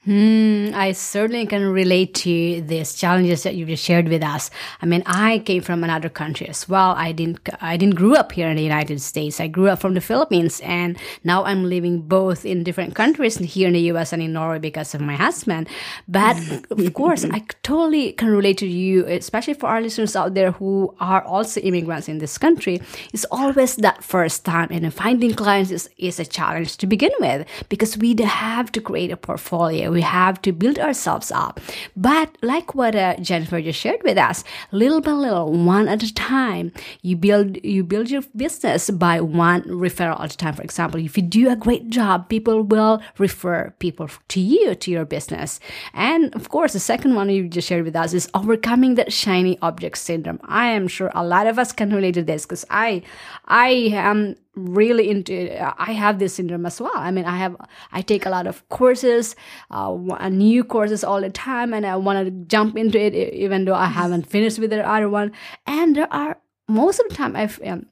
Hmm, 0.06 0.70
I 0.76 0.92
certainly 0.92 1.48
can 1.48 1.66
relate 1.66 2.14
to 2.26 2.62
these 2.62 2.94
challenges 2.94 3.42
that 3.42 3.56
you 3.56 3.66
just 3.66 3.84
shared 3.84 4.08
with 4.08 4.22
us. 4.22 4.52
I 4.80 4.86
mean, 4.86 5.02
I 5.08 5.40
came 5.40 5.64
from 5.64 5.84
another 5.84 6.10
country 6.10 6.48
as 6.48 6.70
well. 6.70 6.92
I 6.92 7.12
didn't, 7.12 7.40
I 7.60 7.76
didn't 7.76 7.96
grow 7.96 8.14
up 8.14 8.32
here 8.32 8.48
in 8.48 8.56
the 8.56 8.62
United 8.62 9.02
States. 9.02 9.40
I 9.40 9.48
grew 9.48 9.68
up 9.68 9.80
from 9.80 9.96
the 9.96 10.02
Philippines, 10.02 10.62
and 10.64 11.00
now 11.24 11.44
I'm 11.44 11.68
living 11.68 12.02
both 12.02 12.46
in 12.46 12.64
different 12.64 12.94
countries 12.94 13.38
here 13.38 13.66
in 13.66 13.74
the 13.74 13.82
U.S. 13.94 14.14
and 14.14 14.22
in 14.22 14.34
Norway 14.34 14.60
because 14.60 14.94
of 14.94 15.02
my 15.02 15.16
husband. 15.16 15.68
But 16.08 16.38
of 16.70 16.94
course, 16.94 17.26
I 17.26 17.40
totally 17.64 18.12
can 18.12 18.30
relate 18.30 18.60
to 18.60 18.68
you, 18.68 19.08
especially 19.08 19.56
for 19.56 19.70
our 19.70 19.82
listeners 19.82 20.16
out 20.16 20.36
there 20.36 20.52
who 20.52 20.94
are 21.00 21.24
also 21.24 21.62
immigrants 21.62 22.08
in 22.08 22.20
this 22.20 22.38
country. 22.38 22.80
It's 23.12 23.26
always 23.32 23.76
that 23.78 24.04
first 24.04 24.46
time, 24.46 24.68
and 24.70 24.94
finding 24.94 25.34
clients 25.34 25.72
is, 25.72 25.90
is 25.98 26.20
a 26.20 26.26
challenge 26.26 26.78
to 26.78 26.86
begin 26.86 27.12
with 27.20 27.48
because 27.70 27.98
we 27.98 28.16
have 28.22 28.72
to 28.74 28.82
create 28.82 29.10
a 29.10 29.18
portfolio 29.18 29.95
we 29.96 30.02
have 30.02 30.42
to 30.42 30.52
build 30.52 30.78
ourselves 30.78 31.32
up. 31.32 31.60
But 31.96 32.38
like 32.42 32.76
what 32.76 32.96
uh, 32.96 33.16
Jennifer 33.18 33.62
just 33.62 33.80
shared 33.80 34.04
with 34.04 34.18
us, 34.18 34.44
little 34.72 35.02
by 35.02 35.12
little, 35.12 35.54
one 35.54 35.88
at 35.88 36.04
a 36.04 36.14
time, 36.14 36.74
you 37.02 37.16
build 37.16 37.58
you 37.64 37.84
build 37.84 38.12
your 38.12 38.24
business 38.36 38.90
by 38.90 39.22
one 39.22 39.64
referral 39.64 40.20
at 40.20 40.34
a 40.34 40.38
time. 40.38 40.54
For 40.54 40.64
example, 40.64 41.00
if 41.00 41.16
you 41.18 41.24
do 41.24 41.50
a 41.50 41.56
great 41.56 41.90
job, 41.90 42.28
people 42.28 42.62
will 42.62 43.02
refer 43.18 43.74
people 43.80 44.10
to 44.28 44.40
you 44.40 44.76
to 44.76 44.92
your 44.92 45.06
business. 45.06 45.60
And 45.94 46.36
of 46.36 46.50
course, 46.50 46.74
the 46.74 46.80
second 46.80 47.16
one 47.16 47.30
you 47.30 47.48
just 47.48 47.68
shared 47.70 47.86
with 47.86 47.96
us 47.96 48.14
is 48.14 48.30
overcoming 48.34 48.96
that 48.96 49.14
shiny 49.14 49.58
object 49.62 49.98
syndrome. 49.98 50.40
I 50.44 50.68
am 50.68 50.88
sure 50.90 51.10
a 51.16 51.26
lot 51.26 51.48
of 51.48 51.58
us 51.58 51.72
can 51.72 51.94
relate 51.94 52.16
to 52.16 52.24
this 52.24 52.46
because 52.46 52.66
I 52.70 53.02
I 53.48 53.70
am 53.96 54.36
really 54.56 55.10
into 55.10 55.34
i 55.82 55.92
have 55.92 56.20
this 56.20 56.36
syndrome 56.36 56.66
as 56.66 56.80
well. 56.80 56.92
I 56.96 57.12
mean 57.12 57.26
i 57.26 57.38
have 57.38 57.56
i 57.92 58.02
take 58.02 58.26
a 58.26 58.30
lot 58.30 58.48
of 58.48 58.68
courses 58.70 59.36
uh, 59.72 60.30
new 60.30 60.64
courses 60.64 61.04
all 61.04 61.22
the 61.22 61.30
time 61.30 61.74
and 61.74 61.86
i 61.86 61.96
want 61.96 62.26
to 62.26 62.32
jump 62.32 62.78
into 62.78 63.00
it 63.00 63.14
even 63.14 63.66
though 63.66 63.76
i 63.76 63.88
haven't 63.88 64.28
finished 64.28 64.60
with 64.60 64.70
the 64.70 64.88
other 64.88 65.10
one. 65.10 65.32
And 65.66 65.96
there 65.96 66.12
are 66.12 66.38
most 66.68 67.00
of 67.00 67.10
the 67.10 67.16
time 67.16 67.36
i've 67.36 67.60
um, 67.66 67.86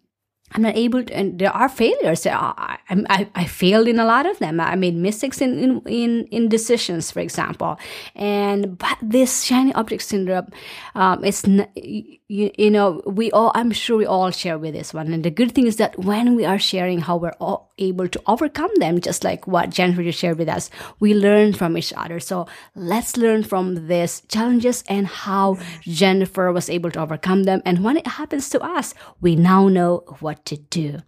I'm 0.54 0.62
not 0.62 0.76
able 0.76 1.04
to, 1.04 1.14
and 1.14 1.40
there 1.40 1.52
are 1.52 1.68
failures. 1.68 2.26
I, 2.28 2.78
I, 2.90 3.28
I 3.34 3.46
failed 3.46 3.88
in 3.88 4.00
a 4.00 4.06
lot 4.06 4.26
of 4.26 4.38
them. 4.40 4.60
I 4.60 4.76
made 4.76 4.96
mistakes 4.96 5.42
in, 5.42 5.82
in, 5.88 6.26
in, 6.28 6.50
decisions, 6.50 7.10
for 7.12 7.20
example. 7.20 7.80
And, 8.16 8.78
but 8.78 8.98
this 9.02 9.44
shiny 9.44 9.74
object 9.74 10.04
syndrome, 10.04 10.48
um, 10.96 11.24
it's, 11.24 11.44
you, 11.48 12.52
you 12.58 12.72
know, 12.72 13.02
we 13.06 13.32
all, 13.32 13.52
I'm 13.56 13.72
sure 13.72 13.98
we 13.98 14.06
all 14.06 14.30
share 14.32 14.60
with 14.60 14.74
this 14.74 14.94
one. 14.94 15.12
And 15.12 15.24
the 15.24 15.32
good 15.32 15.54
thing 15.54 15.66
is 15.66 15.78
that 15.78 15.98
when 15.98 16.36
we 16.36 16.46
are 16.46 16.60
sharing 16.60 17.00
how 17.00 17.18
we're 17.18 17.36
all 17.40 17.73
able 17.78 18.08
to 18.08 18.22
overcome 18.28 18.72
them, 18.78 19.02
just 19.02 19.24
like 19.24 19.48
what 19.48 19.70
Jennifer 19.70 20.04
just 20.04 20.20
shared 20.20 20.38
with 20.38 20.50
us, 20.50 20.70
we 21.00 21.14
learn 21.14 21.54
from 21.54 21.78
each 21.78 21.94
other. 21.96 22.20
So 22.20 22.48
let's 22.76 23.18
learn 23.18 23.44
from 23.44 23.88
these 23.88 24.22
challenges 24.28 24.84
and 24.88 25.08
how 25.08 25.58
Jennifer 25.82 26.52
was 26.52 26.70
able 26.70 26.92
to 26.92 27.00
overcome 27.02 27.44
them. 27.44 27.62
And 27.66 27.84
when 27.84 27.98
it 27.98 28.08
happens 28.08 28.50
to 28.50 28.62
us, 28.62 28.94
we 29.22 29.36
now 29.36 29.68
know 29.68 30.04
what 30.20 30.46
to 30.46 30.58
do. 30.58 31.00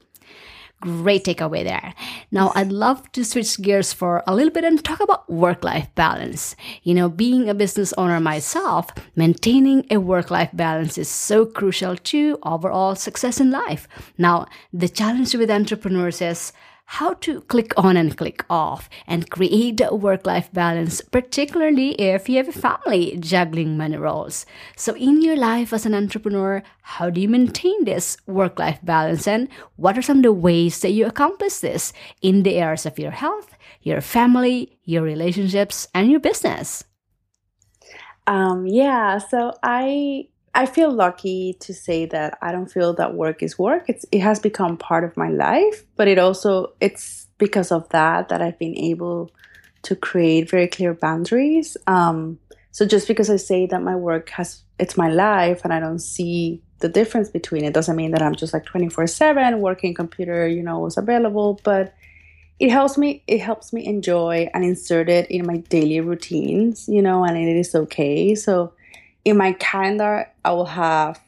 Great 0.86 1.24
takeaway 1.26 1.64
there. 1.64 1.96
Now, 2.30 2.52
I'd 2.54 2.72
love 2.72 3.12
to 3.14 3.26
switch 3.26 3.60
gears 3.60 3.92
for 3.92 4.22
a 4.28 4.36
little 4.36 4.52
bit 4.52 4.64
and 4.64 4.84
talk 4.84 5.00
about 5.00 5.28
work 5.28 5.64
life 5.64 5.90
balance. 5.96 6.56
You 6.84 6.94
know, 6.94 7.10
being 7.10 7.50
a 7.50 7.56
business 7.56 7.92
owner 7.94 8.20
myself, 8.20 8.92
maintaining 9.16 9.88
a 9.90 9.98
work 9.98 10.30
life 10.30 10.52
balance 10.54 11.00
is 11.00 11.10
so 11.10 11.44
crucial 11.44 11.98
to 11.98 12.38
overall 12.44 12.94
success 12.94 13.40
in 13.40 13.50
life. 13.50 13.88
Now, 14.20 14.46
the 14.72 14.88
challenge 14.88 15.34
with 15.34 15.50
entrepreneurs 15.50 16.22
is 16.22 16.54
how 16.86 17.14
to 17.16 17.42
click 17.42 17.74
on 17.78 17.98
and 17.98 18.16
click 18.16 18.46
off 18.50 18.90
and 19.08 19.30
create 19.30 19.82
a 19.82 19.96
work 19.96 20.26
life 20.26 20.52
balance, 20.54 21.02
particularly 21.02 21.94
if 22.00 22.30
you 22.30 22.38
have 22.38 22.48
a 22.48 22.52
family 22.52 23.18
juggling 23.20 23.76
many 23.76 23.98
roles. 23.98 24.46
So, 24.76 24.96
in 24.96 25.22
your 25.22 25.36
life 25.36 25.74
as 25.74 25.86
an 25.86 25.96
entrepreneur, 25.96 26.64
how 26.82 27.10
do 27.10 27.20
you 27.20 27.28
maintain 27.28 27.86
this 27.86 28.18
work 28.28 28.60
life 28.60 28.80
balance 28.84 29.28
and 29.28 29.50
what 29.76 29.98
are 29.98 30.02
some 30.02 30.18
of 30.18 30.24
the 30.24 30.34
ways 30.34 30.80
that 30.82 30.92
you 30.92 31.06
accomplish 31.06 31.58
this 31.60 31.92
in 32.22 32.44
the 32.44 32.56
areas 32.56 32.86
of 32.86 33.00
your 33.00 33.12
health, 33.12 33.56
your 33.82 34.02
family, 34.02 34.78
your 34.84 35.02
relationships, 35.02 35.88
and 35.94 36.12
your 36.12 36.20
business? 36.20 36.84
Um, 38.28 38.66
yeah, 38.66 39.20
so 39.20 39.54
I 39.62 40.30
I 40.56 40.66
feel 40.66 40.90
lucky 40.90 41.58
to 41.60 41.74
say 41.74 42.06
that 42.08 42.38
I 42.42 42.54
don't 42.54 42.72
feel 42.72 42.94
that 42.94 43.14
work 43.14 43.44
is 43.44 43.60
work. 43.60 43.90
It's 43.90 44.06
it 44.12 44.22
has 44.22 44.40
become 44.40 44.78
part 44.78 45.04
of 45.04 45.18
my 45.18 45.30
life, 45.30 45.84
but 45.98 46.08
it 46.08 46.18
also 46.18 46.74
it's 46.80 47.28
because 47.38 47.74
of 47.74 47.88
that 47.90 48.30
that 48.30 48.42
I've 48.42 48.58
been 48.58 48.78
able 48.78 49.32
to 49.84 49.96
create 49.98 50.50
very 50.50 50.68
clear 50.68 50.94
boundaries. 50.94 51.76
Um, 51.88 52.40
so 52.72 52.86
just 52.86 53.08
because 53.08 53.30
I 53.30 53.36
say 53.36 53.66
that 53.68 53.84
my 53.84 53.98
work 53.98 54.30
has 54.30 54.64
it's 54.80 54.96
my 54.96 55.10
life 55.10 55.62
and 55.66 55.74
I 55.74 55.82
don't 55.82 56.00
see 56.00 56.62
the 56.80 56.90
difference 56.90 57.30
between 57.30 57.66
it 57.66 57.74
doesn't 57.74 57.96
mean 57.96 58.12
that 58.12 58.22
I'm 58.22 58.36
just 58.36 58.54
like 58.54 58.66
24/7 58.66 59.60
working 59.60 59.94
computer, 59.94 60.48
you 60.48 60.64
know, 60.64 60.86
is 60.86 60.98
available, 60.98 61.60
but 61.64 61.94
it 62.60 62.72
helps 62.72 62.98
me 62.98 63.24
it 63.28 63.42
helps 63.42 63.74
me 63.74 63.86
enjoy 63.86 64.50
and 64.54 64.64
insert 64.64 65.10
it 65.10 65.30
in 65.30 65.46
my 65.46 65.58
daily 65.58 66.00
routines, 66.00 66.88
you 66.88 67.02
know, 67.02 67.26
and 67.26 67.38
it 67.38 67.58
is 67.58 67.76
okay. 67.76 68.36
So 68.36 68.72
in 69.26 69.36
my 69.38 69.54
calendar, 69.54 70.32
I 70.46 70.52
will 70.52 70.66
have 70.66 71.20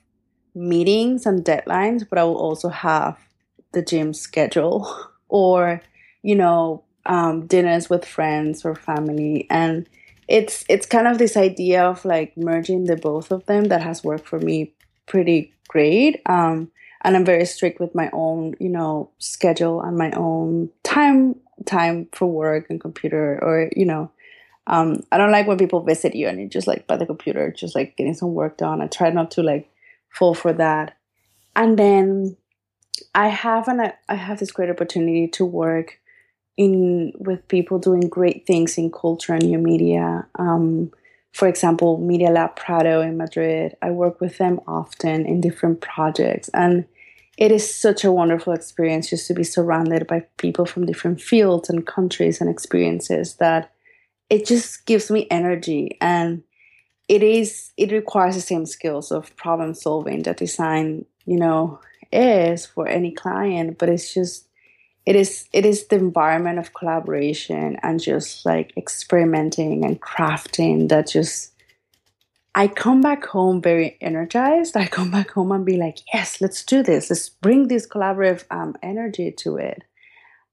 meetings 0.55 1.25
and 1.25 1.43
deadlines, 1.43 2.07
but 2.07 2.19
I 2.19 2.23
will 2.23 2.37
also 2.37 2.69
have 2.69 3.17
the 3.73 3.81
gym 3.81 4.13
schedule 4.13 4.89
or, 5.29 5.81
you 6.21 6.35
know, 6.35 6.83
um, 7.05 7.47
dinners 7.47 7.89
with 7.89 8.05
friends 8.05 8.63
or 8.63 8.75
family. 8.75 9.47
And 9.49 9.87
it's 10.27 10.65
it's 10.67 10.85
kind 10.85 11.07
of 11.07 11.17
this 11.17 11.37
idea 11.37 11.83
of 11.83 12.03
like 12.03 12.37
merging 12.37 12.85
the 12.85 12.97
both 12.97 13.31
of 13.31 13.45
them 13.45 13.65
that 13.65 13.81
has 13.81 14.03
worked 14.03 14.27
for 14.27 14.39
me 14.39 14.73
pretty 15.05 15.53
great. 15.67 16.21
Um, 16.25 16.71
and 17.01 17.15
I'm 17.15 17.25
very 17.25 17.45
strict 17.45 17.79
with 17.79 17.95
my 17.95 18.09
own, 18.11 18.55
you 18.59 18.69
know, 18.69 19.11
schedule 19.19 19.81
and 19.81 19.97
my 19.97 20.11
own 20.11 20.69
time 20.83 21.35
time 21.65 22.07
for 22.11 22.27
work 22.27 22.67
and 22.69 22.79
computer 22.79 23.39
or 23.41 23.69
you 23.75 23.85
know 23.85 24.11
um, 24.67 25.01
I 25.11 25.17
don't 25.17 25.31
like 25.31 25.47
when 25.47 25.57
people 25.57 25.81
visit 25.81 26.13
you 26.13 26.27
and 26.27 26.39
you're 26.39 26.49
just 26.49 26.67
like 26.67 26.87
by 26.87 26.97
the 26.97 27.05
computer, 27.05 27.51
just 27.51 27.73
like 27.73 27.95
getting 27.95 28.13
some 28.13 28.33
work 28.33 28.57
done. 28.57 28.81
I 28.81 28.87
try 28.87 29.09
not 29.09 29.31
to 29.31 29.41
like 29.41 29.69
fall 30.09 30.33
for 30.33 30.51
that. 30.53 30.97
And 31.55 31.79
then 31.79 32.35
I 33.15 33.29
have 33.29 33.69
an 33.69 33.93
I 34.09 34.15
have 34.15 34.39
this 34.39 34.51
great 34.51 34.69
opportunity 34.69 35.29
to 35.29 35.45
work 35.45 35.99
in 36.57 37.13
with 37.17 37.47
people 37.47 37.79
doing 37.79 38.09
great 38.09 38.45
things 38.45 38.77
in 38.77 38.91
culture 38.91 39.33
and 39.33 39.43
new 39.43 39.57
media. 39.57 40.27
Um, 40.37 40.91
for 41.31 41.47
example, 41.47 41.97
Media 41.99 42.29
Lab 42.29 42.55
Prado 42.55 43.01
in 43.01 43.15
Madrid. 43.15 43.77
I 43.81 43.91
work 43.91 44.19
with 44.19 44.37
them 44.37 44.59
often 44.67 45.25
in 45.25 45.39
different 45.39 45.81
projects, 45.81 46.49
and 46.49 46.85
it 47.37 47.51
is 47.51 47.73
such 47.73 48.03
a 48.03 48.11
wonderful 48.11 48.53
experience 48.53 49.11
just 49.11 49.27
to 49.27 49.33
be 49.33 49.43
surrounded 49.43 50.07
by 50.07 50.25
people 50.37 50.65
from 50.65 50.87
different 50.87 51.21
fields 51.21 51.69
and 51.69 51.85
countries 51.85 52.41
and 52.41 52.49
experiences 52.49 53.35
that 53.35 53.71
it 54.29 54.45
just 54.45 54.85
gives 54.85 55.09
me 55.09 55.27
energy 55.31 55.97
and 56.01 56.43
it 57.07 57.23
is 57.23 57.71
it 57.77 57.91
requires 57.91 58.35
the 58.35 58.41
same 58.41 58.65
skills 58.65 59.11
of 59.11 59.35
problem 59.35 59.73
solving 59.73 60.23
that 60.23 60.37
design 60.37 61.05
you 61.25 61.37
know 61.37 61.79
is 62.11 62.65
for 62.65 62.87
any 62.87 63.11
client 63.11 63.77
but 63.77 63.89
it's 63.89 64.13
just 64.13 64.47
it 65.05 65.15
is 65.15 65.47
it 65.53 65.65
is 65.65 65.87
the 65.87 65.95
environment 65.95 66.59
of 66.59 66.73
collaboration 66.73 67.77
and 67.81 68.01
just 68.01 68.45
like 68.45 68.73
experimenting 68.75 69.85
and 69.85 70.01
crafting 70.01 70.89
that 70.89 71.07
just 71.07 71.53
I 72.57 72.67
come 72.67 73.01
back 73.01 73.23
home 73.23 73.61
very 73.61 73.97
energized. 74.01 74.75
I 74.75 74.87
come 74.87 75.11
back 75.11 75.29
home 75.29 75.51
and 75.51 75.63
be 75.63 75.77
like, 75.77 75.99
yes, 76.11 76.41
let's 76.41 76.65
do 76.65 76.81
this. 76.81 77.11
Let's 77.11 77.29
bring 77.29 77.67
this 77.67 77.85
collaborative 77.85 78.45
um, 78.49 78.75
energy 78.81 79.31
to 79.43 79.57
it. 79.57 79.83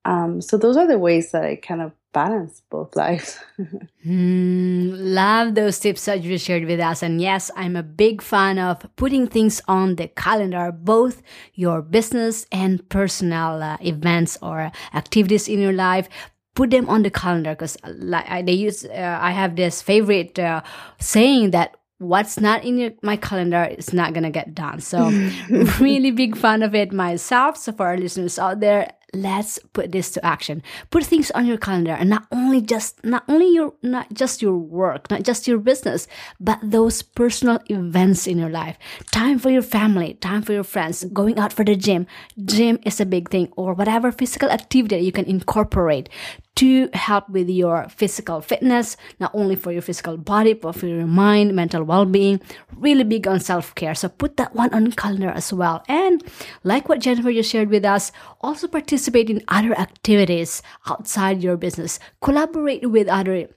Um, 0.04 0.42
so 0.42 0.58
those 0.58 0.76
are 0.76 0.86
the 0.86 0.98
ways 0.98 1.32
that 1.32 1.44
I 1.44 1.56
kind 1.56 1.80
of 1.80 1.92
balance 2.14 2.62
both 2.70 2.96
lives. 2.96 3.38
mm, 4.06 4.94
love 4.94 5.54
those 5.54 5.78
tips 5.78 6.06
that 6.06 6.22
you 6.22 6.38
shared 6.38 6.64
with 6.64 6.80
us. 6.80 7.02
And 7.02 7.20
yes, 7.20 7.50
I'm 7.56 7.76
a 7.76 7.82
big 7.82 8.22
fan 8.22 8.58
of 8.58 8.86
putting 8.96 9.26
things 9.26 9.60
on 9.68 9.96
the 9.96 10.08
calendar, 10.08 10.72
both 10.72 11.20
your 11.52 11.82
business 11.82 12.46
and 12.50 12.88
personal 12.88 13.62
uh, 13.62 13.76
events 13.82 14.38
or 14.40 14.72
activities 14.94 15.48
in 15.48 15.60
your 15.60 15.74
life. 15.74 16.08
Put 16.54 16.70
them 16.70 16.88
on 16.88 17.02
the 17.02 17.10
calendar 17.10 17.50
because 17.50 17.76
like, 17.84 18.30
I, 18.30 18.40
they 18.40 18.52
use. 18.52 18.84
Uh, 18.84 19.18
I 19.20 19.32
have 19.32 19.56
this 19.56 19.82
favorite 19.82 20.38
uh, 20.38 20.62
saying 21.00 21.50
that 21.50 21.76
what's 21.98 22.38
not 22.40 22.64
in 22.64 22.78
your, 22.78 22.90
my 23.02 23.16
calendar 23.16 23.64
is 23.64 23.92
not 23.92 24.12
gonna 24.14 24.30
get 24.30 24.54
done. 24.54 24.80
So 24.80 25.08
really 25.80 26.12
big 26.12 26.36
fan 26.36 26.62
of 26.62 26.74
it 26.74 26.92
myself. 26.92 27.56
So 27.56 27.72
for 27.72 27.86
our 27.86 27.96
listeners 27.96 28.38
out 28.38 28.60
there, 28.60 28.92
let's 29.14 29.58
put 29.72 29.92
this 29.92 30.10
to 30.12 30.24
action. 30.24 30.62
Put 30.90 31.04
things 31.04 31.30
on 31.32 31.46
your 31.46 31.58
calendar 31.58 31.92
and 31.92 32.10
not 32.10 32.26
only 32.32 32.60
just 32.60 33.04
not 33.04 33.24
only 33.28 33.52
your 33.52 33.74
not 33.82 34.12
just 34.12 34.42
your 34.42 34.56
work, 34.56 35.10
not 35.10 35.22
just 35.22 35.46
your 35.46 35.58
business, 35.58 36.06
but 36.40 36.58
those 36.62 37.02
personal 37.02 37.58
events 37.68 38.26
in 38.26 38.38
your 38.38 38.50
life. 38.50 38.78
Time 39.10 39.38
for 39.38 39.50
your 39.50 39.62
family, 39.62 40.14
time 40.14 40.42
for 40.42 40.52
your 40.52 40.64
friends, 40.64 41.04
going 41.12 41.38
out 41.38 41.52
for 41.52 41.64
the 41.64 41.76
gym. 41.76 42.06
Gym 42.44 42.78
is 42.84 43.00
a 43.00 43.06
big 43.06 43.30
thing 43.30 43.52
or 43.56 43.74
whatever 43.74 44.12
physical 44.12 44.50
activity 44.50 44.98
you 44.98 45.12
can 45.12 45.24
incorporate 45.26 46.08
to 46.56 46.88
help 46.92 47.28
with 47.28 47.48
your 47.48 47.88
physical 47.88 48.40
fitness, 48.40 48.96
not 49.18 49.32
only 49.34 49.56
for 49.56 49.72
your 49.72 49.82
physical 49.82 50.16
body, 50.16 50.52
but 50.52 50.76
for 50.76 50.86
your 50.86 51.06
mind, 51.06 51.54
mental 51.54 51.82
well-being. 51.82 52.40
Really 52.76 53.04
big 53.04 53.26
on 53.26 53.40
self-care. 53.40 53.94
So 53.94 54.08
put 54.08 54.36
that 54.36 54.54
one 54.54 54.72
on 54.72 54.92
calendar 54.92 55.30
as 55.30 55.52
well. 55.52 55.82
And 55.88 56.22
like 56.62 56.88
what 56.88 57.00
Jennifer 57.00 57.32
just 57.32 57.50
shared 57.50 57.70
with 57.70 57.84
us, 57.84 58.12
also 58.40 58.68
participate 58.68 59.30
in 59.30 59.42
other 59.48 59.76
activities 59.78 60.62
outside 60.86 61.42
your 61.42 61.56
business. 61.56 61.98
Collaborate 62.20 62.88
with 62.88 63.08
other 63.08 63.48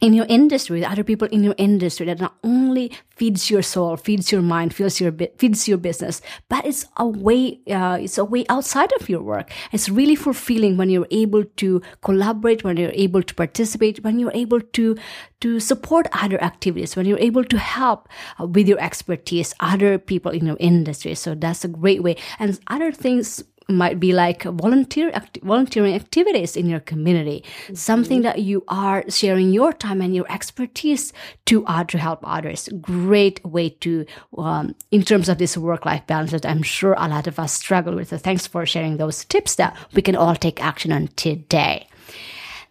in 0.00 0.12
your 0.12 0.26
industry, 0.28 0.84
other 0.84 1.04
people 1.04 1.28
in 1.28 1.44
your 1.44 1.54
industry 1.56 2.06
that 2.06 2.20
not 2.20 2.34
only 2.42 2.92
feeds 3.16 3.48
your 3.48 3.62
soul, 3.62 3.96
feeds 3.96 4.32
your 4.32 4.42
mind, 4.42 4.74
feeds 4.74 5.00
your 5.00 5.12
feeds 5.38 5.68
your 5.68 5.78
business, 5.78 6.20
but 6.48 6.66
it's 6.66 6.86
a 6.96 7.06
way, 7.06 7.60
uh, 7.70 7.96
it's 8.00 8.18
a 8.18 8.24
way 8.24 8.44
outside 8.48 8.92
of 9.00 9.08
your 9.08 9.22
work. 9.22 9.50
It's 9.72 9.88
really 9.88 10.16
fulfilling 10.16 10.76
when 10.76 10.90
you're 10.90 11.06
able 11.10 11.44
to 11.44 11.80
collaborate, 12.02 12.64
when 12.64 12.76
you're 12.76 12.90
able 12.92 13.22
to 13.22 13.34
participate, 13.34 14.02
when 14.02 14.18
you're 14.18 14.34
able 14.34 14.60
to 14.60 14.96
to 15.40 15.60
support 15.60 16.08
other 16.12 16.42
activities, 16.42 16.96
when 16.96 17.06
you're 17.06 17.18
able 17.18 17.44
to 17.44 17.58
help 17.58 18.08
uh, 18.40 18.46
with 18.46 18.66
your 18.66 18.80
expertise 18.80 19.54
other 19.60 19.98
people 19.98 20.32
in 20.32 20.46
your 20.46 20.56
industry. 20.58 21.14
So 21.14 21.34
that's 21.34 21.64
a 21.64 21.68
great 21.68 22.02
way. 22.02 22.16
And 22.38 22.58
other 22.68 22.90
things 22.90 23.44
might 23.68 23.98
be 23.98 24.12
like 24.12 24.42
volunteer 24.42 25.10
act- 25.14 25.38
volunteering 25.42 25.94
activities 25.94 26.56
in 26.56 26.68
your 26.68 26.80
community. 26.80 27.44
Mm-hmm. 27.44 27.74
something 27.74 28.22
that 28.22 28.40
you 28.40 28.64
are 28.68 29.04
sharing 29.08 29.52
your 29.52 29.72
time 29.72 30.00
and 30.00 30.14
your 30.14 30.30
expertise 30.30 31.12
to 31.46 31.64
uh, 31.66 31.84
to 31.84 31.98
help 31.98 32.20
others. 32.22 32.68
Great 32.80 33.44
way 33.44 33.70
to 33.70 34.06
um, 34.38 34.74
in 34.90 35.02
terms 35.02 35.28
of 35.28 35.38
this 35.38 35.56
work 35.56 35.84
life 35.86 36.06
balance 36.06 36.30
that 36.30 36.46
i'm 36.46 36.62
sure 36.62 36.94
a 36.98 37.08
lot 37.08 37.26
of 37.26 37.38
us 37.38 37.52
struggle 37.52 37.94
with. 37.94 38.08
So 38.08 38.18
thanks 38.18 38.46
for 38.46 38.66
sharing 38.66 38.96
those 38.96 39.24
tips 39.24 39.56
that 39.56 39.76
we 39.92 40.02
can 40.02 40.16
all 40.16 40.36
take 40.36 40.62
action 40.62 40.92
on 40.92 41.08
today 41.16 41.88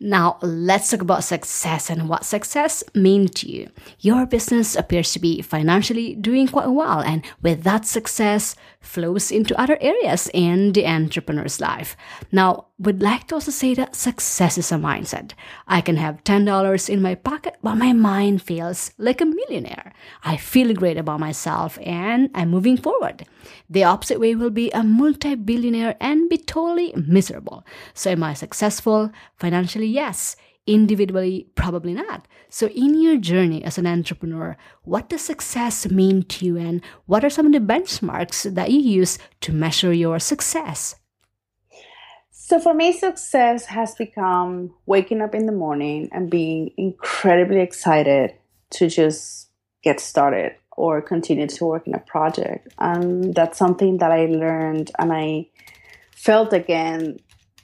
now, 0.05 0.37
let's 0.41 0.89
talk 0.89 1.01
about 1.01 1.23
success 1.23 1.89
and 1.89 2.09
what 2.09 2.25
success 2.25 2.83
means 2.93 3.31
to 3.35 3.49
you. 3.49 3.69
Your 4.01 4.25
business 4.25 4.75
appears 4.75 5.13
to 5.13 5.19
be 5.19 5.41
financially 5.41 6.13
doing 6.13 6.49
quite 6.49 6.67
well, 6.67 6.99
and 6.99 7.23
with 7.41 7.63
that 7.63 7.85
success 7.85 8.53
flows 8.81 9.31
into 9.31 9.57
other 9.57 9.77
areas 9.79 10.29
in 10.33 10.73
the 10.73 10.85
entrepreneur's 10.85 11.61
life. 11.61 11.95
Now, 12.33 12.65
would 12.77 13.01
like 13.01 13.27
to 13.27 13.35
also 13.35 13.51
say 13.51 13.75
that 13.75 13.95
success 13.95 14.57
is 14.57 14.73
a 14.73 14.75
mindset. 14.75 15.31
I 15.69 15.79
can 15.79 15.95
have 15.95 16.21
$10 16.25 16.89
in 16.89 17.01
my 17.01 17.15
pocket, 17.15 17.55
but 17.63 17.75
my 17.75 17.93
mind 17.93 18.41
feels 18.41 18.91
like 18.97 19.21
a 19.21 19.25
millionaire. 19.25 19.93
I 20.25 20.35
feel 20.35 20.73
great 20.73 20.97
about 20.97 21.21
myself 21.21 21.79
and 21.81 22.29
I'm 22.35 22.49
moving 22.49 22.75
forward. 22.75 23.25
The 23.69 23.83
opposite 23.83 24.19
way 24.19 24.35
will 24.35 24.49
be 24.49 24.71
a 24.71 24.83
multi 24.83 25.35
billionaire 25.35 25.95
and 25.99 26.29
be 26.29 26.37
totally 26.37 26.93
miserable. 26.95 27.65
So, 27.93 28.11
am 28.11 28.23
I 28.23 28.33
successful? 28.33 29.11
Financially, 29.37 29.87
yes. 29.87 30.35
Individually, 30.65 31.49
probably 31.55 31.93
not. 31.93 32.27
So, 32.49 32.67
in 32.67 33.01
your 33.01 33.17
journey 33.17 33.63
as 33.63 33.77
an 33.77 33.87
entrepreneur, 33.87 34.55
what 34.83 35.09
does 35.09 35.21
success 35.21 35.89
mean 35.89 36.23
to 36.23 36.45
you, 36.45 36.57
and 36.57 36.81
what 37.05 37.25
are 37.25 37.29
some 37.29 37.45
of 37.45 37.51
the 37.51 37.59
benchmarks 37.59 38.53
that 38.53 38.71
you 38.71 38.79
use 38.79 39.17
to 39.41 39.51
measure 39.51 39.93
your 39.93 40.19
success? 40.19 40.95
So 42.45 42.59
for 42.59 42.73
me, 42.73 42.91
success 42.91 43.65
has 43.67 43.95
become 43.95 44.73
waking 44.85 45.21
up 45.21 45.33
in 45.33 45.45
the 45.45 45.53
morning 45.53 46.09
and 46.11 46.29
being 46.29 46.71
incredibly 46.75 47.61
excited 47.61 48.33
to 48.71 48.89
just 48.89 49.47
get 49.81 50.01
started 50.01 50.53
or 50.75 51.01
continue 51.01 51.47
to 51.47 51.65
work 51.65 51.87
in 51.87 51.93
a 51.93 51.99
project. 51.99 52.67
And 52.79 53.33
that's 53.33 53.57
something 53.57 53.97
that 53.97 54.11
I 54.11 54.25
learned 54.25 54.91
and 54.99 55.13
I 55.13 55.47
felt 56.15 56.53
again 56.53 57.19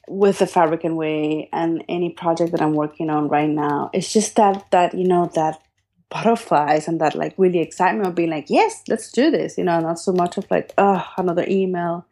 with 0.07 0.39
the 0.39 0.47
Fabricant 0.47 0.95
Way 0.95 1.49
and 1.53 1.83
any 1.87 2.11
project 2.11 2.51
that 2.51 2.61
I'm 2.61 2.73
working 2.73 3.09
on 3.09 3.27
right 3.29 3.49
now. 3.49 3.89
It's 3.93 4.11
just 4.11 4.35
that 4.35 4.69
that, 4.71 4.93
you 4.93 5.07
know, 5.07 5.29
that 5.35 5.61
butterflies 6.09 6.87
and 6.87 6.99
that 7.01 7.13
like 7.15 7.35
really 7.37 7.59
excitement 7.59 8.07
of 8.07 8.15
being 8.15 8.31
like, 8.31 8.49
yes, 8.49 8.81
let's 8.87 9.11
do 9.11 9.29
this, 9.29 9.57
you 9.57 9.63
know, 9.63 9.79
not 9.79 9.99
so 9.99 10.11
much 10.11 10.37
of 10.37 10.49
like, 10.49 10.73
oh, 10.77 11.05
another 11.17 11.45
email 11.47 12.05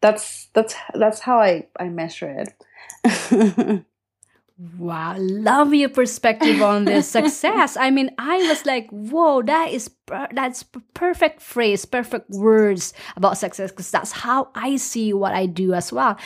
that's 0.00 0.48
that's 0.54 0.74
that's 0.94 1.20
how 1.20 1.40
I 1.40 1.66
I 1.78 1.88
measure 1.88 2.44
it. 3.04 3.84
Wow, 4.76 5.16
love 5.18 5.72
your 5.72 5.88
perspective 5.88 6.60
on 6.60 6.84
this 6.84 7.08
success. 7.16 7.78
I 7.78 7.90
mean, 7.90 8.10
I 8.18 8.36
was 8.46 8.66
like, 8.66 8.90
whoa, 8.90 9.40
that 9.40 9.70
is 9.70 9.88
that's 10.32 10.64
perfect 10.94 11.40
phrase, 11.40 11.84
perfect 11.84 12.30
words 12.30 12.92
about 13.16 13.38
success 13.38 13.70
because 13.70 13.90
that's 13.90 14.12
how 14.12 14.48
I 14.54 14.76
see 14.76 15.12
what 15.12 15.32
I 15.34 15.46
do 15.46 15.74
as 15.74 15.92
well. 15.92 16.18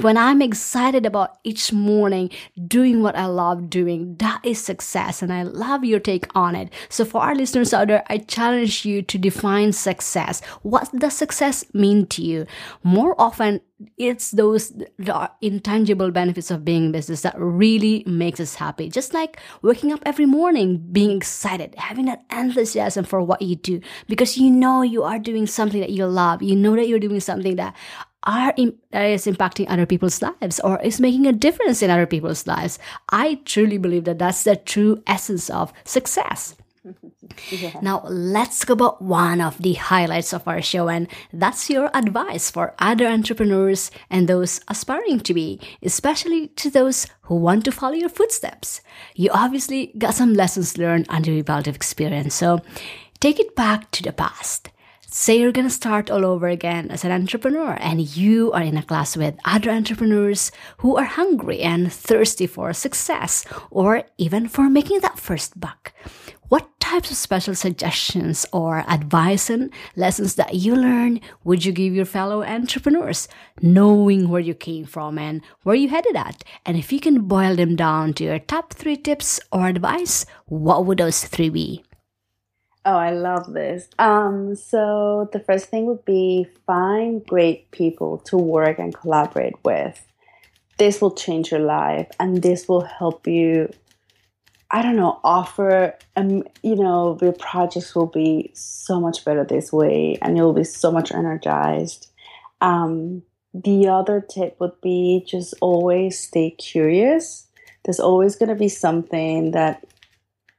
When 0.00 0.16
I'm 0.16 0.42
excited 0.42 1.06
about 1.06 1.38
each 1.44 1.72
morning 1.72 2.30
doing 2.66 3.02
what 3.02 3.16
I 3.16 3.26
love 3.26 3.68
doing, 3.70 4.16
that 4.16 4.40
is 4.44 4.62
success, 4.62 5.22
and 5.22 5.32
I 5.32 5.42
love 5.42 5.84
your 5.84 6.00
take 6.00 6.26
on 6.36 6.54
it. 6.54 6.72
So, 6.88 7.04
for 7.04 7.20
our 7.22 7.34
listeners 7.34 7.72
out 7.72 7.88
there, 7.88 8.04
I 8.08 8.18
challenge 8.18 8.84
you 8.84 9.02
to 9.02 9.18
define 9.18 9.72
success. 9.72 10.42
What 10.62 10.90
does 10.96 11.14
success 11.14 11.64
mean 11.74 12.06
to 12.08 12.22
you? 12.22 12.46
More 12.82 13.14
often, 13.20 13.60
it's 13.98 14.30
those 14.30 14.72
intangible 15.42 16.10
benefits 16.10 16.50
of 16.50 16.64
being 16.64 16.86
in 16.86 16.92
business 16.92 17.20
that 17.22 17.34
really 17.36 18.04
makes 18.06 18.40
us 18.40 18.54
happy. 18.54 18.88
Just 18.88 19.12
like 19.12 19.38
waking 19.60 19.92
up 19.92 20.00
every 20.06 20.24
morning, 20.24 20.78
being 20.92 21.14
excited, 21.14 21.74
having 21.76 22.06
that 22.06 22.24
enthusiasm 22.30 23.04
for 23.06 23.22
what 23.22 23.42
you 23.42 23.56
do, 23.56 23.80
because 24.08 24.36
you 24.36 24.50
know 24.50 24.82
you 24.82 25.02
are 25.02 25.18
doing 25.18 25.46
something 25.46 25.80
that 25.80 25.90
you 25.90 26.06
love. 26.06 26.42
You 26.42 26.56
know 26.56 26.76
that 26.76 26.88
you're 26.88 26.98
doing 26.98 27.20
something 27.20 27.56
that 27.56 27.74
are 28.24 28.52
in, 28.56 28.76
that 28.90 29.04
is 29.04 29.26
impacting 29.26 29.66
other 29.68 29.86
people's 29.86 30.20
lives 30.20 30.60
or 30.60 30.80
is 30.82 31.00
making 31.00 31.26
a 31.26 31.32
difference 31.32 31.82
in 31.82 31.90
other 31.90 32.06
people's 32.06 32.46
lives. 32.46 32.78
I 33.10 33.40
truly 33.44 33.78
believe 33.78 34.04
that 34.04 34.18
that's 34.18 34.44
the 34.44 34.56
true 34.56 35.02
essence 35.06 35.48
of 35.48 35.72
success. 35.84 36.56
Now, 37.82 38.02
let's 38.08 38.60
talk 38.60 38.70
about 38.70 39.02
one 39.02 39.40
of 39.40 39.58
the 39.58 39.74
highlights 39.74 40.32
of 40.32 40.46
our 40.46 40.62
show, 40.62 40.88
and 40.88 41.08
that's 41.32 41.70
your 41.70 41.90
advice 41.94 42.50
for 42.50 42.74
other 42.78 43.06
entrepreneurs 43.06 43.90
and 44.10 44.28
those 44.28 44.60
aspiring 44.68 45.20
to 45.20 45.34
be, 45.34 45.60
especially 45.82 46.48
to 46.48 46.70
those 46.70 47.06
who 47.22 47.36
want 47.36 47.64
to 47.64 47.72
follow 47.72 47.94
your 47.94 48.08
footsteps. 48.08 48.80
You 49.14 49.30
obviously 49.32 49.92
got 49.98 50.14
some 50.14 50.34
lessons 50.34 50.78
learned 50.78 51.06
under 51.08 51.30
your 51.30 51.44
belt 51.44 51.66
of 51.66 51.76
experience, 51.76 52.34
so 52.34 52.60
take 53.20 53.40
it 53.40 53.56
back 53.56 53.90
to 53.92 54.02
the 54.02 54.12
past. 54.12 54.70
Say 55.08 55.38
you're 55.40 55.52
gonna 55.52 55.70
start 55.70 56.10
all 56.10 56.26
over 56.26 56.48
again 56.48 56.90
as 56.90 57.04
an 57.04 57.10
entrepreneur 57.10 57.78
and 57.80 58.00
you 58.16 58.52
are 58.52 58.60
in 58.62 58.76
a 58.76 58.82
class 58.82 59.16
with 59.16 59.38
other 59.46 59.70
entrepreneurs 59.70 60.52
who 60.78 60.96
are 60.96 61.04
hungry 61.04 61.60
and 61.60 61.90
thirsty 61.90 62.46
for 62.46 62.74
success 62.74 63.44
or 63.70 64.02
even 64.18 64.46
for 64.46 64.68
making 64.68 65.00
that 65.00 65.18
first 65.18 65.58
buck. 65.58 65.94
What 66.48 66.78
types 66.80 67.10
of 67.10 67.16
special 67.16 67.54
suggestions 67.54 68.46
or 68.52 68.84
advice 68.88 69.50
and 69.50 69.72
lessons 69.96 70.36
that 70.36 70.54
you 70.54 70.76
learn 70.76 71.20
would 71.44 71.64
you 71.64 71.72
give 71.72 71.94
your 71.94 72.04
fellow 72.04 72.44
entrepreneurs, 72.44 73.26
knowing 73.60 74.28
where 74.28 74.40
you 74.40 74.54
came 74.54 74.84
from 74.84 75.18
and 75.18 75.42
where 75.64 75.74
you 75.74 75.88
headed 75.88 76.14
at? 76.14 76.44
And 76.64 76.76
if 76.76 76.92
you 76.92 77.00
can 77.00 77.22
boil 77.22 77.56
them 77.56 77.74
down 77.74 78.14
to 78.14 78.24
your 78.24 78.38
top 78.38 78.72
three 78.72 78.96
tips 78.96 79.40
or 79.50 79.66
advice, 79.66 80.24
what 80.46 80.86
would 80.86 80.98
those 80.98 81.24
three 81.24 81.48
be? 81.48 81.82
Oh, 82.84 82.96
I 82.96 83.10
love 83.10 83.52
this. 83.52 83.88
Um, 83.98 84.54
so 84.54 85.28
the 85.32 85.40
first 85.40 85.66
thing 85.66 85.86
would 85.86 86.04
be 86.04 86.46
find 86.66 87.26
great 87.26 87.72
people 87.72 88.18
to 88.26 88.36
work 88.36 88.78
and 88.78 88.94
collaborate 88.94 89.56
with. 89.64 90.06
This 90.78 91.00
will 91.00 91.10
change 91.10 91.50
your 91.50 91.60
life, 91.60 92.08
and 92.20 92.42
this 92.42 92.68
will 92.68 92.82
help 92.82 93.26
you 93.26 93.72
I 94.70 94.82
don't 94.82 94.96
know, 94.96 95.20
offer, 95.22 95.94
um, 96.16 96.42
you 96.62 96.74
know, 96.74 97.16
your 97.22 97.32
projects 97.32 97.94
will 97.94 98.06
be 98.06 98.50
so 98.54 99.00
much 99.00 99.24
better 99.24 99.44
this 99.44 99.72
way 99.72 100.18
and 100.20 100.36
you'll 100.36 100.52
be 100.52 100.64
so 100.64 100.90
much 100.90 101.12
energized. 101.12 102.10
Um, 102.60 103.22
the 103.54 103.88
other 103.88 104.20
tip 104.20 104.56
would 104.58 104.80
be 104.80 105.24
just 105.26 105.54
always 105.60 106.18
stay 106.18 106.50
curious. 106.50 107.46
There's 107.84 108.00
always 108.00 108.34
going 108.34 108.48
to 108.48 108.56
be 108.56 108.68
something 108.68 109.52
that 109.52 109.86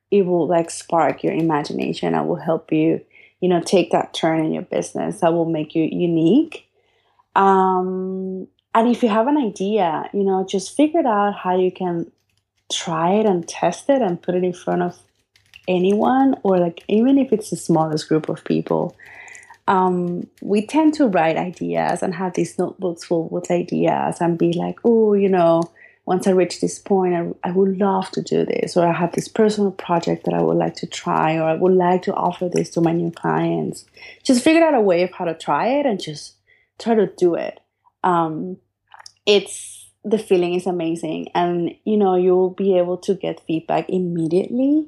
it 0.09 0.25
will 0.25 0.47
like 0.47 0.69
spark 0.69 1.21
your 1.21 1.33
imagination 1.33 2.15
and 2.15 2.27
will 2.27 2.37
help 2.37 2.71
you, 2.71 3.01
you 3.41 3.49
know, 3.49 3.61
take 3.61 3.91
that 3.91 4.13
turn 4.13 4.39
in 4.43 4.53
your 4.53 4.63
business 4.63 5.19
that 5.19 5.33
will 5.33 5.49
make 5.49 5.75
you 5.75 5.83
unique. 5.83 6.69
Um, 7.35 8.47
and 8.73 8.87
if 8.87 9.03
you 9.03 9.09
have 9.09 9.27
an 9.27 9.37
idea, 9.37 10.09
you 10.13 10.23
know, 10.23 10.45
just 10.47 10.77
figure 10.77 11.05
out 11.05 11.35
how 11.35 11.57
you 11.57 11.71
can 11.71 12.09
try 12.71 13.13
it 13.13 13.25
and 13.25 13.47
test 13.47 13.89
it 13.89 14.01
and 14.01 14.21
put 14.21 14.35
it 14.35 14.43
in 14.43 14.53
front 14.53 14.81
of 14.81 14.97
anyone 15.67 16.35
or 16.43 16.57
like 16.57 16.83
even 16.87 17.17
if 17.17 17.31
it's 17.33 17.49
the 17.49 17.55
smallest 17.55 18.07
group 18.07 18.29
of 18.29 18.43
people. 18.43 18.95
Um, 19.67 20.27
we 20.41 20.65
tend 20.65 20.93
to 20.93 21.07
write 21.07 21.35
ideas 21.35 22.01
and 22.01 22.15
have 22.15 22.33
these 22.33 22.57
notebooks 22.57 23.03
full 23.03 23.27
with 23.27 23.51
ideas 23.51 24.21
and 24.21 24.37
be 24.37 24.53
like 24.53 24.79
oh 24.85 25.13
you 25.13 25.27
know 25.27 25.61
once 26.05 26.25
i 26.25 26.31
reach 26.31 26.61
this 26.61 26.79
point 26.79 27.13
I, 27.13 27.49
I 27.49 27.51
would 27.51 27.77
love 27.77 28.09
to 28.11 28.21
do 28.21 28.45
this 28.45 28.77
or 28.77 28.87
i 28.87 28.93
have 28.93 29.11
this 29.11 29.27
personal 29.27 29.71
project 29.71 30.23
that 30.23 30.33
i 30.33 30.41
would 30.41 30.55
like 30.55 30.75
to 30.75 30.87
try 30.87 31.35
or 31.35 31.43
i 31.43 31.53
would 31.53 31.73
like 31.73 32.03
to 32.03 32.13
offer 32.13 32.47
this 32.47 32.69
to 32.71 32.81
my 32.81 32.93
new 32.93 33.11
clients. 33.11 33.83
Just 34.23 34.41
figure 34.41 34.63
out 34.63 34.73
a 34.73 34.79
way 34.79 35.03
of 35.03 35.11
how 35.11 35.25
to 35.25 35.33
try 35.33 35.67
it 35.67 35.85
and 35.85 36.01
just 36.01 36.35
try 36.79 36.95
to 36.95 37.07
do 37.07 37.35
it. 37.35 37.59
Um, 38.05 38.55
it's 39.25 39.76
the 40.03 40.17
feeling 40.17 40.53
is 40.53 40.65
amazing 40.65 41.27
and 41.35 41.75
you 41.83 41.97
know 41.97 42.15
you'll 42.15 42.51
be 42.51 42.77
able 42.77 42.97
to 42.97 43.13
get 43.15 43.41
feedback 43.47 43.89
immediately. 43.89 44.87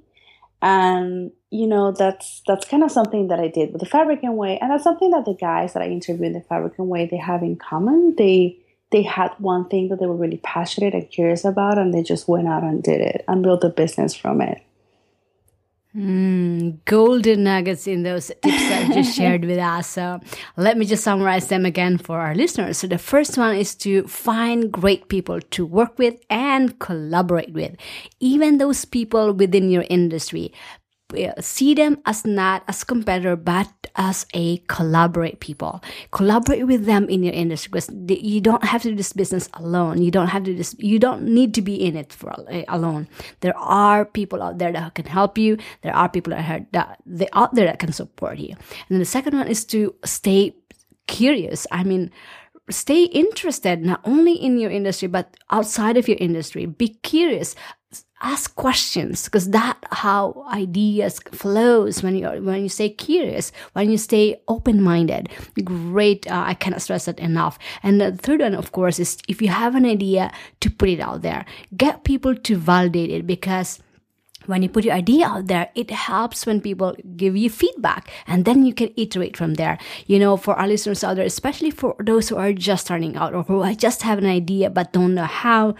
And 0.61 1.31
you 1.51 1.67
know 1.67 1.91
that's 1.91 2.41
that's 2.47 2.67
kind 2.67 2.83
of 2.83 2.91
something 2.91 3.29
that 3.29 3.39
i 3.39 3.47
did 3.47 3.71
with 3.71 3.79
the 3.79 3.87
fabricant 3.87 4.33
way. 4.33 4.57
And 4.59 4.71
that's 4.71 4.83
something 4.83 5.11
that 5.11 5.25
the 5.25 5.33
guys 5.33 5.73
that 5.73 5.83
i 5.83 5.87
interviewed 5.87 6.27
in 6.27 6.33
the 6.33 6.41
fabricant 6.41 6.87
way 6.87 7.05
they 7.05 7.17
have 7.17 7.43
in 7.43 7.55
common. 7.55 8.15
They 8.17 8.57
they 8.91 9.03
had 9.03 9.31
one 9.37 9.67
thing 9.69 9.89
that 9.89 9.99
they 9.99 10.05
were 10.05 10.15
really 10.15 10.41
passionate 10.43 10.93
and 10.93 11.09
curious 11.09 11.45
about 11.45 11.77
and 11.77 11.93
they 11.93 12.03
just 12.03 12.27
went 12.27 12.47
out 12.47 12.63
and 12.63 12.81
did 12.81 13.01
it 13.01 13.23
and 13.27 13.43
built 13.43 13.63
a 13.63 13.69
business 13.69 14.15
from 14.15 14.41
it 14.41 14.61
Mm, 15.97 16.85
golden 16.85 17.45
nuggets 17.45 17.87
in 17.87 18.03
those 18.03 18.27
tips 18.27 18.41
that 18.43 18.87
you 18.87 18.93
just 18.93 19.17
shared 19.17 19.43
with 19.43 19.57
us. 19.57 19.87
So 19.89 20.19
let 20.55 20.77
me 20.77 20.85
just 20.85 21.03
summarize 21.03 21.47
them 21.47 21.65
again 21.65 21.97
for 21.97 22.19
our 22.19 22.35
listeners. 22.35 22.77
So 22.77 22.85
the 22.85 22.99
first 22.99 23.39
one 23.39 23.55
is 23.55 23.73
to 23.77 24.03
find 24.03 24.71
great 24.71 25.07
people 25.09 25.41
to 25.41 25.65
work 25.65 25.97
with 25.97 26.21
and 26.29 26.77
collaborate 26.77 27.53
with, 27.53 27.75
even 28.19 28.59
those 28.59 28.85
people 28.85 29.33
within 29.33 29.71
your 29.71 29.85
industry 29.89 30.53
see 31.39 31.73
them 31.73 31.97
as 32.05 32.25
not 32.25 32.63
as 32.67 32.83
competitor 32.83 33.35
but 33.35 33.67
as 33.95 34.25
a 34.33 34.57
collaborate 34.67 35.39
people. 35.39 35.83
Collaborate 36.11 36.67
with 36.67 36.85
them 36.85 37.09
in 37.09 37.23
your 37.23 37.33
industry 37.33 37.69
because 37.71 37.89
you 38.07 38.41
don't 38.41 38.63
have 38.63 38.83
to 38.83 38.89
do 38.89 38.95
this 38.95 39.13
business 39.13 39.49
alone. 39.53 40.01
You 40.01 40.11
don't 40.11 40.27
have 40.27 40.43
to 40.43 40.55
just 40.55 40.79
you 40.79 40.99
don't 40.99 41.23
need 41.23 41.53
to 41.55 41.61
be 41.61 41.75
in 41.75 41.95
it 41.95 42.13
for 42.13 42.31
uh, 42.31 42.63
alone. 42.67 43.07
There 43.41 43.57
are 43.57 44.05
people 44.05 44.43
out 44.43 44.57
there 44.57 44.71
that 44.71 44.95
can 44.95 45.05
help 45.05 45.37
you. 45.37 45.57
There 45.81 45.95
are 45.95 46.09
people 46.09 46.31
that 46.31 46.71
that 46.71 47.01
they 47.05 47.27
out 47.33 47.55
there 47.55 47.65
that 47.65 47.79
can 47.79 47.91
support 47.91 48.37
you. 48.37 48.53
And 48.53 48.89
then 48.89 48.99
the 48.99 49.05
second 49.05 49.35
one 49.35 49.47
is 49.47 49.65
to 49.65 49.95
stay 50.05 50.55
curious. 51.07 51.65
I 51.71 51.83
mean 51.83 52.11
stay 52.69 53.05
interested 53.05 53.81
not 53.81 53.99
only 54.05 54.33
in 54.33 54.59
your 54.59 54.69
industry 54.69 55.07
but 55.07 55.35
outside 55.49 55.97
of 55.97 56.07
your 56.07 56.17
industry. 56.19 56.65
Be 56.67 56.89
curious 57.01 57.55
ask 58.21 58.55
questions 58.55 59.25
because 59.25 59.49
that 59.51 59.77
how 59.91 60.45
ideas 60.51 61.19
flows 61.31 62.03
when 62.03 62.15
you 62.15 62.27
when 62.43 62.61
you 62.61 62.69
stay 62.69 62.89
curious 62.89 63.51
when 63.73 63.89
you 63.89 63.97
stay 63.97 64.39
open-minded. 64.47 65.29
Great 65.63 66.29
uh, 66.29 66.43
i 66.45 66.53
cannot 66.53 66.81
stress 66.81 67.05
that 67.05 67.19
enough. 67.19 67.57
And 67.83 68.01
the 68.01 68.11
third 68.11 68.41
one 68.41 68.55
of 68.55 68.71
course 68.71 68.99
is 68.99 69.17
if 69.27 69.41
you 69.41 69.49
have 69.49 69.75
an 69.75 69.85
idea 69.85 70.31
to 70.59 70.69
put 70.69 70.89
it 70.89 70.99
out 70.99 71.21
there. 71.21 71.45
Get 71.75 72.03
people 72.03 72.35
to 72.35 72.55
validate 72.55 73.09
it 73.09 73.25
because 73.25 73.79
when 74.45 74.63
you 74.63 74.69
put 74.69 74.83
your 74.83 74.95
idea 74.95 75.27
out 75.27 75.47
there, 75.47 75.69
it 75.75 75.91
helps 75.91 76.45
when 76.45 76.59
people 76.59 76.95
give 77.15 77.37
you 77.37 77.49
feedback 77.49 78.09
and 78.25 78.45
then 78.45 78.65
you 78.65 78.73
can 78.73 78.89
iterate 78.97 79.37
from 79.37 79.55
there. 79.55 79.77
You 80.07 80.17
know, 80.17 80.37
for 80.37 80.55
our 80.55 80.67
listeners 80.67 81.03
out 81.03 81.17
there, 81.17 81.25
especially 81.25 81.71
for 81.71 81.95
those 81.99 82.29
who 82.29 82.37
are 82.37 82.51
just 82.51 82.85
starting 82.85 83.15
out 83.15 83.35
or 83.35 83.43
who 83.43 83.75
just 83.75 84.01
have 84.01 84.17
an 84.17 84.25
idea 84.25 84.69
but 84.69 84.91
don't 84.91 85.13
know 85.13 85.25
how, 85.25 85.75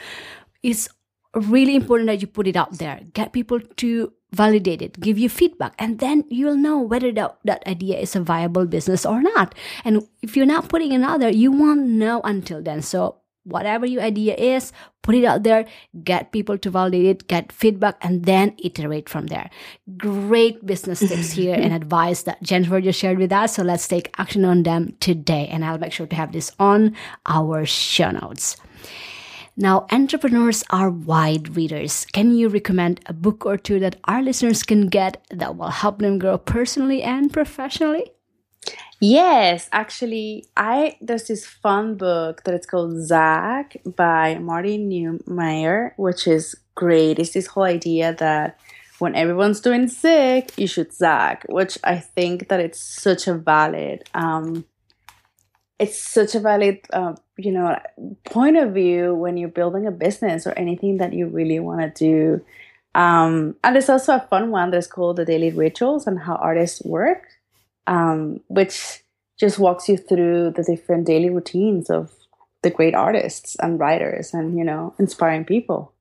it's 0.62 0.88
really 1.36 1.76
important 1.76 2.08
that 2.08 2.22
you 2.22 2.28
put 2.28 2.48
it 2.48 2.56
out 2.56 2.78
there. 2.78 3.02
Get 3.14 3.34
people 3.34 3.60
to 3.60 4.14
validate 4.32 4.82
it, 4.82 5.00
give 5.00 5.18
you 5.18 5.30
feedback, 5.30 5.74
and 5.80 6.00
then 6.00 6.24
you'll 6.30 6.56
know 6.58 6.80
whether 6.80 7.12
that, 7.12 7.38
that 7.46 7.66
idea 7.68 7.98
is 7.98 8.16
a 8.16 8.22
viable 8.22 8.66
business 8.66 9.06
or 9.06 9.22
not. 9.22 9.56
And 9.84 10.08
if 10.22 10.36
you're 10.36 10.46
not 10.46 10.70
putting 10.70 10.92
it 10.92 11.02
out 11.02 11.20
there, 11.20 11.32
you 11.32 11.52
won't 11.52 11.88
know 11.88 12.22
until 12.24 12.62
then. 12.62 12.82
So 12.82 13.18
whatever 13.44 13.86
your 13.86 14.04
idea 14.04 14.36
is, 14.36 14.72
put 15.02 15.16
it 15.16 15.26
out 15.26 15.44
there, 15.44 15.66
get 16.04 16.32
people 16.32 16.58
to 16.58 16.70
validate 16.70 17.06
it, 17.06 17.28
get 17.28 17.52
feedback, 17.52 17.98
and 18.02 18.26
then 18.26 18.56
iterate 18.60 19.10
from 19.10 19.28
there. 19.28 19.50
Great 19.98 20.64
business 20.66 21.00
tips 21.00 21.32
here 21.32 21.56
and 21.56 21.74
advice 21.82 22.24
that 22.24 22.42
Jennifer 22.44 22.82
just 22.82 23.00
shared 23.00 23.18
with 23.18 23.32
us. 23.32 23.56
So 23.56 23.64
let's 23.64 23.88
take 23.88 24.14
action 24.18 24.46
on 24.46 24.64
them 24.64 24.96
today. 25.00 25.48
And 25.48 25.66
I'll 25.66 25.80
make 25.80 25.94
sure 25.94 26.08
to 26.08 26.16
have 26.16 26.32
this 26.32 26.52
on 26.60 26.96
our 27.26 27.66
show 27.66 28.12
notes. 28.12 28.58
Now, 29.62 29.88
entrepreneurs 29.92 30.64
are 30.70 30.90
wide 30.90 31.58
readers. 31.58 32.06
Can 32.14 32.34
you 32.34 32.48
recommend 32.48 33.02
a 33.08 33.14
book 33.14 33.46
or 33.46 33.58
two 33.58 33.78
that 33.82 33.98
our 34.06 34.22
listeners 34.22 34.64
can 34.64 34.88
get 34.88 35.22
that 35.32 35.58
will 35.58 35.68
help 35.68 36.00
them 36.00 36.18
grow 36.18 36.38
personally 36.38 37.04
and 37.04 37.32
professionally? 37.34 38.14
Yes, 39.02 39.68
actually, 39.74 40.46
I 40.56 40.96
there's 41.02 41.28
this 41.28 41.46
fun 41.46 41.96
book 41.96 42.44
that 42.46 42.54
it's 42.54 42.66
called 42.66 43.02
Zag 43.04 43.82
by 43.98 44.40
Martin 44.40 44.90
Neumeier, 44.90 45.92
which 45.98 46.26
is 46.26 46.56
great. 46.76 47.20
It's 47.20 47.34
this 47.34 47.48
whole 47.48 47.64
idea 47.64 48.16
that 48.16 48.58
when 49.00 49.14
everyone's 49.14 49.60
doing 49.60 49.90
sick, 49.90 50.58
you 50.58 50.68
should 50.68 50.94
zag, 50.94 51.44
which 51.50 51.78
I 51.84 51.98
think 51.98 52.48
that 52.48 52.62
it's 52.62 52.80
such 52.80 53.28
a 53.28 53.34
valid 53.34 54.04
um, 54.14 54.64
it's 55.80 55.98
such 55.98 56.36
a 56.36 56.40
valid 56.40 56.80
uh, 56.92 57.16
you 57.38 57.52
know 57.52 57.80
point 58.26 58.58
of 58.58 58.74
view 58.74 59.16
when 59.16 59.38
you're 59.38 59.50
building 59.50 59.88
a 59.88 59.92
business 59.92 60.46
or 60.46 60.52
anything 60.54 60.98
that 60.98 61.14
you 61.14 61.28
really 61.28 61.60
want 61.60 61.82
to 61.82 61.90
do. 62.06 62.46
Um, 62.96 63.56
and 63.64 63.76
there's 63.76 63.90
also 63.90 64.16
a 64.16 64.28
fun 64.30 64.50
one 64.50 64.72
that's 64.72 64.88
called 64.88 65.18
the 65.18 65.26
daily 65.26 65.52
rituals 65.52 66.08
and 66.08 66.20
how 66.20 66.36
artists 66.36 66.84
work 66.84 67.24
um, 67.90 68.40
which 68.48 69.04
just 69.38 69.60
walks 69.60 69.90
you 69.90 69.98
through 69.98 70.52
the 70.52 70.64
different 70.64 71.08
daily 71.08 71.30
routines 71.30 71.90
of 71.90 72.12
the 72.62 72.70
great 72.70 72.94
artists 72.94 73.56
and 73.60 73.80
writers 73.80 74.34
and 74.34 74.58
you 74.58 74.64
know 74.64 74.94
inspiring 75.00 75.44
people 75.44 75.92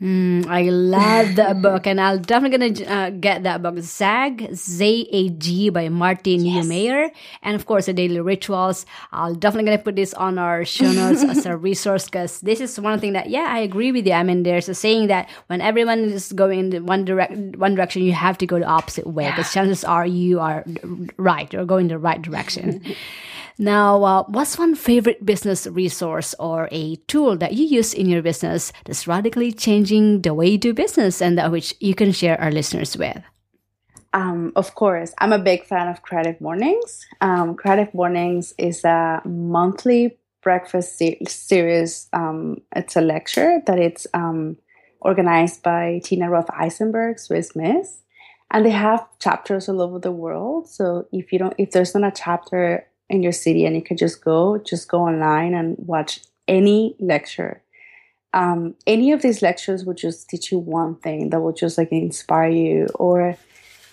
Mm, 0.00 0.46
I 0.48 0.62
love 0.70 1.36
that 1.36 1.62
book, 1.62 1.86
and 1.86 2.00
I'm 2.00 2.20
definitely 2.22 2.58
gonna 2.58 2.90
uh, 2.90 3.10
get 3.10 3.44
that 3.44 3.62
book. 3.62 3.78
Zag 3.78 4.52
Z 4.52 5.08
A 5.12 5.28
G 5.28 5.70
by 5.70 5.88
Martin 5.88 6.44
yes. 6.44 6.66
Neumeier, 6.66 7.10
and 7.42 7.54
of 7.54 7.66
course 7.66 7.86
the 7.86 7.92
Daily 7.92 8.18
Rituals. 8.18 8.86
I'll 9.12 9.36
definitely 9.36 9.70
gonna 9.70 9.82
put 9.82 9.94
this 9.94 10.12
on 10.12 10.36
our 10.36 10.64
show 10.64 10.90
notes 10.90 11.22
as 11.22 11.46
a 11.46 11.56
resource 11.68 12.06
because 12.06 12.40
this 12.40 12.60
is 12.60 12.78
one 12.80 12.98
thing 12.98 13.12
that 13.12 13.30
yeah 13.30 13.46
I 13.48 13.60
agree 13.60 13.92
with 13.92 14.04
you. 14.04 14.14
I 14.14 14.24
mean, 14.24 14.42
there's 14.42 14.68
a 14.68 14.74
saying 14.74 15.06
that 15.08 15.30
when 15.46 15.60
everyone 15.60 16.00
is 16.00 16.32
going 16.32 16.72
in 16.72 16.86
one 16.86 17.04
direct 17.04 17.32
one 17.56 17.76
direction, 17.76 18.02
you 18.02 18.14
have 18.14 18.36
to 18.38 18.46
go 18.46 18.58
the 18.58 18.66
opposite 18.66 19.06
way 19.06 19.30
because 19.30 19.54
yeah. 19.54 19.62
chances 19.62 19.84
are 19.84 20.06
you 20.06 20.40
are 20.40 20.64
right 21.18 21.54
or 21.54 21.64
going 21.64 21.86
the 21.86 21.98
right 21.98 22.20
direction. 22.20 22.82
Now, 23.58 24.02
uh, 24.02 24.24
what's 24.24 24.58
one 24.58 24.74
favorite 24.74 25.24
business 25.24 25.66
resource 25.66 26.34
or 26.40 26.68
a 26.72 26.96
tool 27.06 27.36
that 27.36 27.54
you 27.54 27.64
use 27.64 27.94
in 27.94 28.06
your 28.08 28.22
business 28.22 28.72
that's 28.84 29.06
radically 29.06 29.52
changing 29.52 30.22
the 30.22 30.34
way 30.34 30.48
you 30.48 30.58
do 30.58 30.74
business 30.74 31.22
and 31.22 31.38
that 31.38 31.52
which 31.52 31.74
you 31.78 31.94
can 31.94 32.10
share 32.10 32.40
our 32.40 32.50
listeners 32.50 32.96
with? 32.96 33.22
Um, 34.12 34.52
of 34.56 34.74
course, 34.74 35.12
I'm 35.18 35.32
a 35.32 35.38
big 35.38 35.64
fan 35.64 35.88
of 35.88 36.02
Creative 36.02 36.40
Mornings. 36.40 37.06
Um, 37.20 37.54
Creative 37.54 37.92
Mornings 37.94 38.54
is 38.58 38.84
a 38.84 39.22
monthly 39.24 40.18
breakfast 40.42 40.98
se- 40.98 41.20
series. 41.26 42.08
Um, 42.12 42.60
it's 42.74 42.96
a 42.96 43.00
lecture 43.00 43.60
that 43.66 43.78
it's 43.78 44.06
um, 44.14 44.56
organized 45.00 45.62
by 45.62 46.00
Tina 46.04 46.28
Roth 46.28 46.50
Eisenberg, 46.50 47.18
Swiss 47.18 47.54
Miss 47.54 48.00
and 48.50 48.64
they 48.64 48.70
have 48.70 49.06
chapters 49.18 49.68
all 49.68 49.82
over 49.82 49.98
the 49.98 50.12
world. 50.12 50.68
So 50.68 51.08
if 51.12 51.32
you 51.32 51.40
don't, 51.40 51.54
if 51.58 51.72
there's 51.72 51.94
not 51.94 52.06
a 52.06 52.12
chapter 52.14 52.86
in 53.08 53.22
your 53.22 53.32
city 53.32 53.66
and 53.66 53.76
you 53.76 53.82
can 53.82 53.96
just 53.96 54.24
go, 54.24 54.58
just 54.58 54.88
go 54.88 55.02
online 55.02 55.54
and 55.54 55.76
watch 55.78 56.20
any 56.48 56.96
lecture. 56.98 57.62
Um, 58.32 58.74
any 58.86 59.12
of 59.12 59.22
these 59.22 59.42
lectures 59.42 59.84
will 59.84 59.94
just 59.94 60.28
teach 60.28 60.50
you 60.50 60.58
one 60.58 60.96
thing 60.96 61.30
that 61.30 61.40
will 61.40 61.52
just 61.52 61.78
like 61.78 61.92
inspire 61.92 62.50
you 62.50 62.86
or 62.94 63.36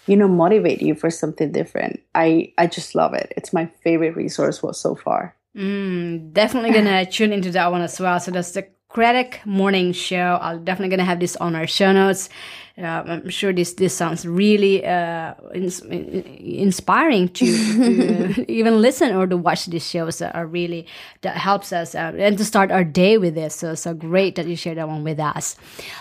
you 0.07 0.17
know 0.17 0.27
motivate 0.27 0.81
you 0.81 0.95
for 0.95 1.09
something 1.09 1.51
different. 1.51 2.01
I 2.15 2.53
i 2.57 2.65
just 2.65 2.95
love 2.95 3.13
it. 3.13 3.31
It's 3.37 3.53
my 3.53 3.67
favorite 3.83 4.15
resource 4.15 4.63
was 4.63 4.79
so 4.79 4.95
far. 4.95 5.35
Mm, 5.55 6.33
definitely 6.33 6.71
gonna 6.71 7.05
tune 7.11 7.33
into 7.33 7.51
that 7.51 7.71
one 7.71 7.81
as 7.81 7.99
well. 7.99 8.19
So 8.19 8.31
that's 8.31 8.51
the 8.51 8.67
Creative 8.93 9.45
Morning 9.45 9.93
Show. 9.93 10.37
I'll 10.41 10.59
definitely 10.59 10.89
gonna 10.89 11.05
have 11.05 11.19
this 11.19 11.37
on 11.37 11.55
our 11.55 11.65
show 11.65 11.93
notes. 11.93 12.29
Uh, 12.77 13.03
I'm 13.05 13.29
sure 13.29 13.53
this 13.53 13.73
this 13.73 13.95
sounds 13.95 14.25
really 14.25 14.85
uh, 14.85 15.33
ins- 15.53 15.81
inspiring 15.81 17.29
to, 17.29 17.45
to 18.33 18.51
even 18.51 18.81
listen 18.81 19.15
or 19.15 19.27
to 19.27 19.37
watch 19.37 19.65
these 19.67 19.87
shows 19.87 20.19
that 20.19 20.35
are 20.35 20.45
really 20.45 20.87
that 21.21 21.37
helps 21.37 21.71
us 21.71 21.95
uh, 21.95 22.11
and 22.17 22.37
to 22.37 22.45
start 22.45 22.71
our 22.71 22.83
day 22.83 23.17
with 23.17 23.35
this. 23.35 23.55
So 23.55 23.75
so 23.75 23.93
great 23.93 24.35
that 24.35 24.47
you 24.47 24.55
share 24.55 24.75
that 24.75 24.87
one 24.87 25.03
with 25.03 25.19
us. 25.19 25.55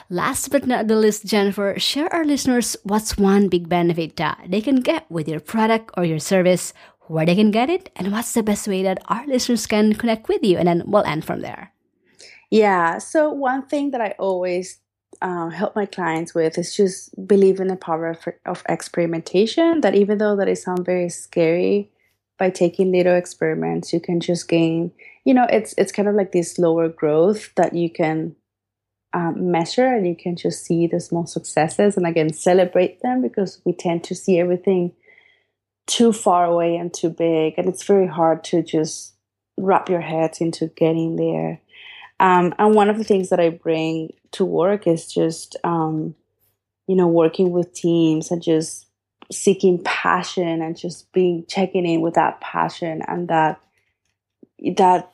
Last 0.09 0.51
but 0.51 0.67
not 0.67 0.89
the 0.89 0.97
least, 0.97 1.27
Jennifer, 1.27 1.75
share 1.79 2.13
our 2.13 2.25
listeners 2.25 2.77
what's 2.83 3.17
one 3.17 3.49
big 3.49 3.69
benefit 3.69 4.17
that 4.17 4.41
they 4.49 4.61
can 4.61 4.81
get 4.81 5.11
with 5.11 5.29
your 5.29 5.41
product 5.41 5.91
or 5.97 6.05
your 6.05 6.21
service, 6.21 6.73
where 7.07 7.27
they 7.27 7.35
can 7.37 7.51
get 7.51 7.71
it, 7.71 7.91
and 7.95 8.11
what's 8.11 8.33
the 8.33 8.43
best 8.43 8.67
way 8.67 8.83
that 8.83 8.99
our 9.07 9.27
listeners 9.27 9.67
can 9.67 9.95
connect 9.95 10.29
with 10.29 10.43
you, 10.43 10.59
and 10.59 10.67
then 10.67 10.83
we'll 10.87 11.05
end 11.05 11.25
from 11.25 11.41
there. 11.41 11.73
Yeah. 12.51 12.99
So 12.99 13.31
one 13.31 13.63
thing 13.67 13.93
that 13.93 14.01
I 14.01 14.15
always 14.19 14.79
uh, 15.23 15.49
help 15.49 15.77
my 15.77 15.87
clients 15.87 16.35
with 16.35 16.59
is 16.59 16.75
just 16.77 17.27
believe 17.27 17.61
in 17.61 17.69
the 17.69 17.77
power 17.77 18.09
of, 18.09 18.27
of 18.45 18.63
experimentation. 18.69 19.81
That 19.83 19.95
even 19.95 20.19
though 20.19 20.37
that 20.37 20.49
it 20.49 20.59
sounds 20.59 20.85
very 20.85 21.09
scary, 21.09 21.91
by 22.41 22.49
taking 22.49 22.91
little 22.91 23.15
experiments, 23.15 23.93
you 23.93 24.01
can 24.01 24.19
just 24.19 24.49
gain. 24.49 24.91
You 25.25 25.35
know, 25.35 25.47
it's 25.51 25.75
it's 25.77 25.93
kind 25.93 26.09
of 26.09 26.15
like 26.15 26.33
this 26.33 26.55
slower 26.55 26.89
growth 26.89 27.55
that 27.55 27.75
you 27.75 27.91
can 27.91 28.35
um, 29.13 29.53
measure, 29.53 29.87
and 29.87 30.09
you 30.09 30.17
can 30.17 30.35
just 30.37 30.65
see 30.65 30.87
the 30.87 30.99
small 30.99 31.27
successes, 31.27 31.97
and 31.97 32.07
again 32.07 32.33
celebrate 32.33 33.03
them 33.03 33.21
because 33.21 33.61
we 33.65 33.75
tend 33.75 34.03
to 34.05 34.15
see 34.15 34.41
everything 34.41 34.93
too 35.87 36.13
far 36.13 36.47
away 36.47 36.77
and 36.77 36.95
too 36.95 37.11
big, 37.11 37.55
and 37.59 37.69
it's 37.69 37.85
very 37.85 38.07
hard 38.07 38.43
to 38.45 38.63
just 38.63 39.13
wrap 39.59 39.91
your 39.91 40.01
heads 40.01 40.41
into 40.41 40.69
getting 40.69 41.17
there. 41.17 41.61
Um, 42.21 42.55
and 42.59 42.75
one 42.75 42.91
of 42.91 42.99
the 42.99 43.05
things 43.05 43.31
that 43.31 43.41
I 43.41 43.49
bring 43.49 44.13
to 44.33 44.45
work 44.45 44.87
is 44.87 45.11
just, 45.13 45.57
um, 45.65 46.15
you 46.87 46.95
know, 46.95 47.09
working 47.09 47.51
with 47.51 47.73
teams 47.73 48.31
and 48.31 48.43
just 48.43 48.87
seeking 49.33 49.83
passion 49.83 50.61
and 50.61 50.77
just 50.77 51.11
being 51.13 51.47
checking 51.49 51.87
in 51.87 52.03
with 52.03 52.15
that 52.15 52.41
passion 52.41 53.03
and 53.09 53.29
that 53.29 53.61
that 54.77 55.13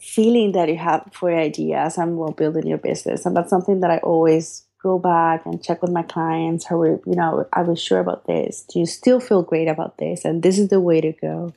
feeling 0.00 0.52
that 0.52 0.70
you 0.70 0.78
have 0.78 1.06
for 1.12 1.30
ideas 1.30 1.98
and 1.98 2.16
while 2.16 2.32
building 2.32 2.66
your 2.66 2.78
business. 2.78 3.26
And 3.26 3.36
that's 3.36 3.50
something 3.50 3.80
that 3.80 3.90
I 3.90 3.98
always 3.98 4.64
go 4.82 4.98
back 4.98 5.44
and 5.44 5.62
check 5.62 5.82
with 5.82 5.90
my 5.90 6.02
clients. 6.02 6.64
How 6.64 6.78
we, 6.78 6.88
you 6.88 7.16
know, 7.16 7.46
I 7.52 7.60
was 7.62 7.82
sure 7.82 8.00
about 8.00 8.26
this. 8.26 8.62
Do 8.62 8.78
you 8.78 8.86
still 8.86 9.20
feel 9.20 9.42
great 9.42 9.68
about 9.68 9.98
this? 9.98 10.24
And 10.24 10.42
this 10.42 10.58
is 10.58 10.68
the 10.68 10.80
way 10.80 11.02
to 11.02 11.12
go. 11.12 11.52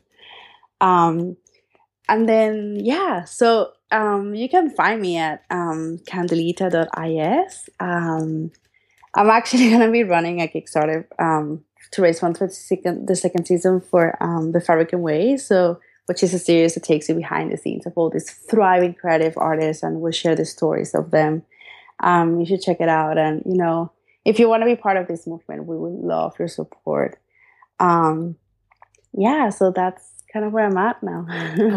Um, 0.82 1.38
and 2.10 2.28
then 2.28 2.80
yeah, 2.82 3.24
so 3.24 3.72
um, 3.94 4.34
you 4.34 4.50
can 4.50 4.72
find 4.72 5.00
me 5.00 5.18
at 5.18 5.44
um, 5.52 6.00
candelita.is. 6.10 7.70
Um, 7.80 8.52
I'm 9.14 9.30
actually 9.30 9.70
going 9.72 9.82
to 9.82 9.92
be 9.92 10.04
running 10.04 10.42
a 10.42 10.48
Kickstarter 10.48 11.06
um, 11.20 11.64
to 11.92 12.02
raise 12.02 12.20
funds 12.20 12.40
for 12.40 12.48
the 12.48 12.54
second, 12.54 13.08
the 13.08 13.16
second 13.16 13.46
season 13.46 13.80
for 13.80 14.18
um, 14.22 14.52
The 14.52 14.60
Fabricant 14.60 15.04
Way. 15.04 15.38
So, 15.38 15.80
which 16.08 16.24
is 16.24 16.34
a 16.34 16.40
series 16.40 16.74
that 16.74 16.84
takes 16.84 17.08
you 17.08 17.16
behind 17.16 17.52
the 17.52 17.58
scenes 17.58 17.86
of 17.86 17.94
all 17.96 18.10
these 18.10 18.30
thriving 18.30 18.94
creative 18.94 19.38
artists 19.38 19.84
and 19.84 20.02
we'll 20.02 20.12
share 20.12 20.36
the 20.36 20.44
stories 20.44 20.94
of 20.94 21.12
them. 21.12 21.44
Um, 22.02 22.40
you 22.40 22.46
should 22.46 22.62
check 22.62 22.82
it 22.82 22.90
out. 22.90 23.18
And, 23.18 23.44
you 23.46 23.56
know, 23.56 23.92
if 24.26 24.40
you 24.40 24.50
want 24.50 24.62
to 24.62 24.66
be 24.66 24.76
part 24.76 24.98
of 24.98 25.08
this 25.08 25.28
movement, 25.28 25.66
we 25.66 25.78
would 25.78 25.94
love 25.94 26.38
your 26.40 26.48
support. 26.48 27.20
Um, 27.80 28.36
yeah, 29.14 29.50
so 29.50 29.72
that's 29.72 30.13
kind 30.34 30.46
of 30.46 30.52
where 30.52 30.66
I'm 30.66 30.78
at 30.78 31.02
now. 31.04 31.26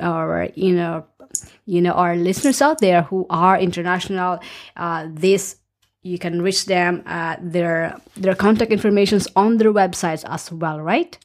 our 0.00 0.48
you 0.54 0.74
know 0.74 1.04
you 1.64 1.80
know 1.80 1.92
our 1.92 2.16
listeners 2.16 2.62
out 2.62 2.80
there 2.80 3.02
who 3.02 3.26
are 3.30 3.58
international 3.58 4.38
uh, 4.76 5.06
this 5.10 5.56
you 6.06 6.18
can 6.18 6.42
reach 6.42 6.66
them 6.66 7.02
uh, 7.06 7.36
their 7.40 7.96
their 8.16 8.34
contact 8.34 8.70
informations 8.72 9.28
on 9.36 9.56
their 9.58 9.72
websites 9.72 10.24
as 10.28 10.50
well 10.52 10.80
right? 10.80 11.18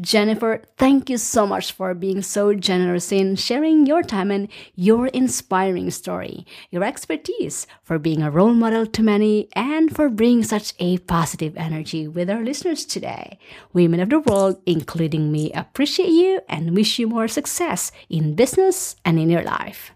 Jennifer, 0.00 0.62
thank 0.76 1.10
you 1.10 1.18
so 1.18 1.46
much 1.46 1.72
for 1.72 1.94
being 1.94 2.22
so 2.22 2.54
generous 2.54 3.12
in 3.12 3.36
sharing 3.36 3.86
your 3.86 4.02
time 4.02 4.30
and 4.30 4.48
your 4.74 5.08
inspiring 5.08 5.90
story, 5.90 6.46
your 6.70 6.84
expertise, 6.84 7.66
for 7.82 7.98
being 7.98 8.22
a 8.22 8.30
role 8.30 8.54
model 8.54 8.86
to 8.86 9.02
many, 9.02 9.48
and 9.54 9.94
for 9.94 10.08
bringing 10.08 10.42
such 10.42 10.72
a 10.78 10.98
positive 10.98 11.56
energy 11.56 12.08
with 12.08 12.30
our 12.30 12.42
listeners 12.42 12.84
today. 12.84 13.38
Women 13.72 14.00
of 14.00 14.10
the 14.10 14.20
world, 14.20 14.60
including 14.66 15.30
me, 15.30 15.52
appreciate 15.52 16.10
you 16.10 16.40
and 16.48 16.74
wish 16.74 16.98
you 16.98 17.06
more 17.06 17.28
success 17.28 17.92
in 18.08 18.34
business 18.34 18.96
and 19.04 19.18
in 19.18 19.28
your 19.28 19.42
life. 19.42 19.92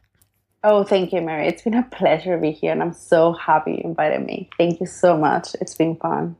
Oh, 0.66 0.82
thank 0.82 1.12
you, 1.12 1.20
Mary. 1.20 1.46
It's 1.46 1.60
been 1.60 1.74
a 1.74 1.82
pleasure 1.82 2.36
to 2.36 2.40
be 2.40 2.50
here, 2.50 2.72
and 2.72 2.82
I'm 2.82 2.94
so 2.94 3.34
happy 3.34 3.72
you 3.72 3.82
invited 3.84 4.24
me. 4.24 4.48
Thank 4.56 4.80
you 4.80 4.86
so 4.86 5.14
much. 5.14 5.54
It's 5.60 5.74
been 5.74 5.94
fun. 5.96 6.36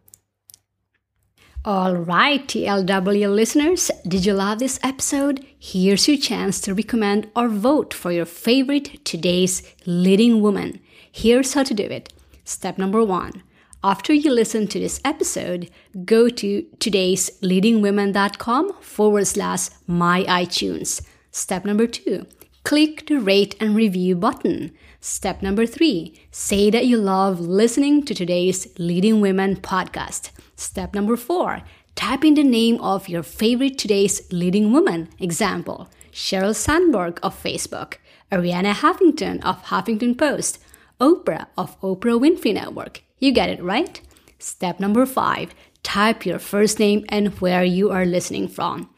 All 1.63 1.95
right, 1.95 2.47
TLW 2.47 3.35
listeners, 3.35 3.91
did 4.09 4.25
you 4.25 4.33
love 4.33 4.61
this 4.61 4.81
episode? 4.83 5.45
Here's 5.59 6.09
your 6.09 6.17
chance 6.17 6.59
to 6.63 6.75
recommend 6.75 7.31
or 7.37 7.49
vote 7.49 7.93
for 7.93 8.13
your 8.13 8.25
favorite 8.25 9.05
today's 9.05 9.63
leading 9.85 10.41
woman. 10.41 10.81
Here's 11.13 11.53
how 11.53 11.63
to 11.63 11.75
do 11.75 11.85
it. 11.85 12.11
Step 12.45 12.79
number 12.79 13.05
one. 13.05 13.43
After 13.83 14.15
you 14.15 14.31
listen 14.31 14.69
to 14.69 14.81
this 14.81 15.01
episode, 15.05 15.71
go 16.07 16.31
to 16.31 16.67
today's 16.81 17.31
leadingwomen.com 17.43 18.73
forward 18.81 19.27
slash 19.27 19.69
my 19.87 20.25
iTunes. 20.25 21.07
Step 21.31 21.67
number 21.67 21.87
two 21.87 22.27
click 22.65 23.07
the 23.07 23.21
rate 23.21 23.55
and 23.61 23.77
review 23.77 24.17
button. 24.17 24.73
Step 24.99 25.43
number 25.43 25.67
three, 25.67 26.19
say 26.31 26.71
that 26.71 26.87
you 26.87 26.97
love 26.97 27.39
listening 27.39 28.03
to 28.07 28.15
today's 28.15 28.67
Leading 28.79 29.21
Women 29.21 29.57
podcast. 29.57 30.31
Step 30.57 30.95
number 30.95 31.15
four, 31.15 31.63
type 31.95 32.25
in 32.25 32.35
the 32.35 32.43
name 32.43 32.81
of 32.81 33.07
your 33.07 33.23
favorite 33.23 33.77
today's 33.77 34.33
leading 34.33 34.73
woman. 34.73 35.11
Example, 35.21 35.91
Sheryl 36.11 36.55
Sandberg 36.55 37.21
of 37.23 37.41
Facebook, 37.41 37.97
Arianna 38.33 38.73
Huffington 38.73 39.45
of 39.45 39.63
Huffington 39.65 40.17
Post, 40.17 40.59
Oprah 40.99 41.49
of 41.59 41.79
Oprah 41.83 42.19
Winfrey 42.19 42.55
Network. 42.55 43.03
You 43.19 43.33
get 43.33 43.51
it, 43.51 43.63
right? 43.63 44.01
Step 44.39 44.81
number 44.81 45.05
five, 45.05 45.55
type 45.83 46.25
your 46.25 46.39
first 46.39 46.79
name 46.79 47.05
and 47.11 47.29
where 47.41 47.63
you 47.65 47.91
are 47.91 48.07
listening 48.07 48.49
from. 48.49 48.89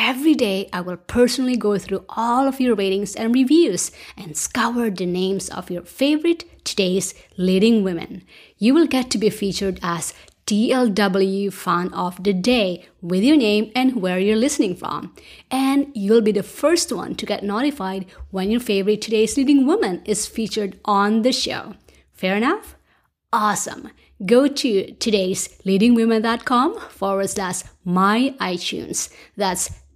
Every 0.00 0.34
day, 0.34 0.68
I 0.72 0.80
will 0.80 0.96
personally 0.96 1.56
go 1.56 1.76
through 1.76 2.04
all 2.10 2.46
of 2.46 2.60
your 2.60 2.76
ratings 2.76 3.16
and 3.16 3.34
reviews 3.34 3.90
and 4.16 4.36
scour 4.36 4.90
the 4.90 5.04
names 5.04 5.48
of 5.48 5.72
your 5.72 5.82
favorite 5.82 6.44
today's 6.64 7.14
leading 7.36 7.82
women. 7.82 8.22
You 8.58 8.74
will 8.74 8.86
get 8.86 9.10
to 9.10 9.18
be 9.18 9.28
featured 9.28 9.80
as 9.82 10.14
TLW 10.46 11.52
Fan 11.52 11.92
of 11.92 12.22
the 12.22 12.32
Day 12.32 12.86
with 13.02 13.24
your 13.24 13.36
name 13.36 13.72
and 13.74 14.00
where 14.00 14.20
you're 14.20 14.36
listening 14.36 14.76
from. 14.76 15.16
And 15.50 15.90
you'll 15.96 16.22
be 16.22 16.32
the 16.32 16.44
first 16.44 16.92
one 16.92 17.16
to 17.16 17.26
get 17.26 17.42
notified 17.42 18.06
when 18.30 18.52
your 18.52 18.60
favorite 18.60 19.02
today's 19.02 19.36
leading 19.36 19.66
woman 19.66 20.02
is 20.04 20.28
featured 20.28 20.78
on 20.84 21.22
the 21.22 21.32
show. 21.32 21.74
Fair 22.12 22.36
enough? 22.36 22.76
Awesome. 23.32 23.90
Go 24.24 24.46
to 24.46 24.92
today's 24.94 25.48
leadingwomen.com 25.66 26.78
forward 26.88 27.30
slash 27.30 27.62
my 27.84 28.34
iTunes. 28.40 29.12
That's 29.36 29.70